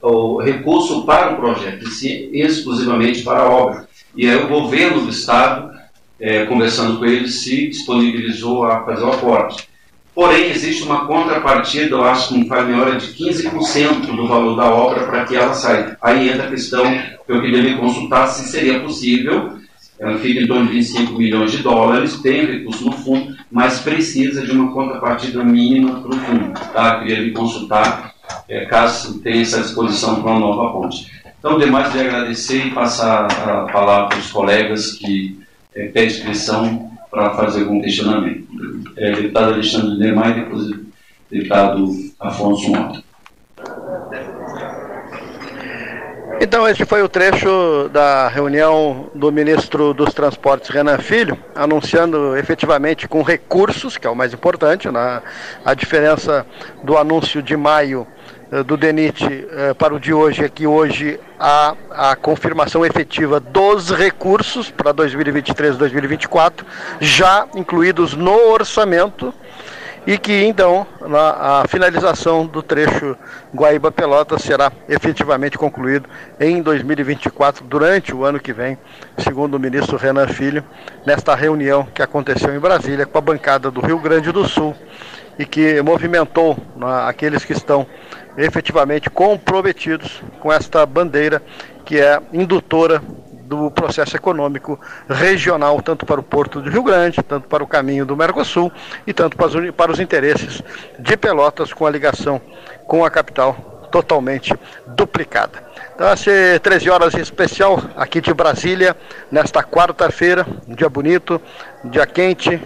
[0.00, 3.88] o recurso para o projeto, e sim exclusivamente para a obra.
[4.16, 5.77] E aí o governo do Estado,
[6.20, 9.68] é, conversando com ele, se disponibilizou a fazer o aporte.
[10.14, 14.64] Porém, existe uma contrapartida, eu acho que não faz melhor, de 15% do valor da
[14.64, 15.96] obra para que ela saia.
[16.02, 19.58] Aí entra a questão que eu queria me consultar se seria possível,
[19.98, 24.44] ela fica em torno de 25 milhões de dólares, tem recurso no fundo, mas precisa
[24.44, 26.52] de uma contrapartida mínima para o fundo.
[26.72, 26.94] Tá?
[26.94, 28.12] Eu queria me consultar,
[28.48, 31.10] é, caso tenha essa disposição para uma nova ponte.
[31.38, 35.38] Então, demais de agradecer e passar a palavra para os colegas que
[35.86, 38.46] pedem inscrição para fazer algum questionamento.
[38.96, 40.70] É, deputado Alexandre Neymar e depois
[41.30, 43.02] deputado Afonso Mota.
[46.40, 53.08] Então, esse foi o trecho da reunião do ministro dos Transportes, Renan Filho, anunciando efetivamente
[53.08, 55.20] com recursos, que é o mais importante, né?
[55.64, 56.46] a diferença
[56.84, 58.06] do anúncio de maio
[58.64, 63.90] do DENIT eh, para o de hoje é que hoje há a confirmação efetiva dos
[63.90, 66.66] recursos para 2023 e 2024,
[66.98, 69.34] já incluídos no orçamento
[70.06, 73.14] e que então a, finalização do trecho
[73.54, 76.08] Guaíba Pelotas será efetivamente concluído
[76.40, 78.78] em 2024, durante o ano que vem,
[79.18, 80.64] segundo o ministro Renan Filho,
[81.04, 84.74] nesta reunião que aconteceu em Brasília com a bancada do Rio Grande do Sul
[85.38, 86.56] e que movimentou
[87.06, 87.86] aqueles que estão
[88.36, 91.42] efetivamente comprometidos com esta bandeira
[91.84, 93.02] que é indutora
[93.48, 94.78] do processo econômico
[95.08, 98.70] regional, tanto para o Porto do Rio Grande, tanto para o caminho do Mercosul
[99.06, 100.62] e tanto para os, interesses
[100.98, 102.40] de Pelotas, com a ligação
[102.86, 104.54] com a capital totalmente
[104.86, 105.66] duplicada.
[105.94, 108.94] Então, ser 13 horas em especial aqui de Brasília,
[109.32, 111.40] nesta quarta-feira, um dia bonito,
[111.82, 112.60] um dia quente,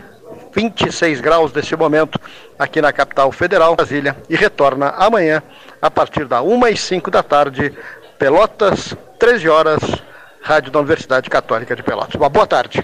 [0.54, 2.20] 26 graus nesse momento
[2.62, 5.42] aqui na capital federal, Brasília, e retorna amanhã
[5.80, 7.76] a partir da 1 e 5 da tarde,
[8.18, 9.80] Pelotas, 13 horas,
[10.40, 12.14] Rádio da Universidade Católica de Pelotas.
[12.14, 12.82] Uma boa tarde.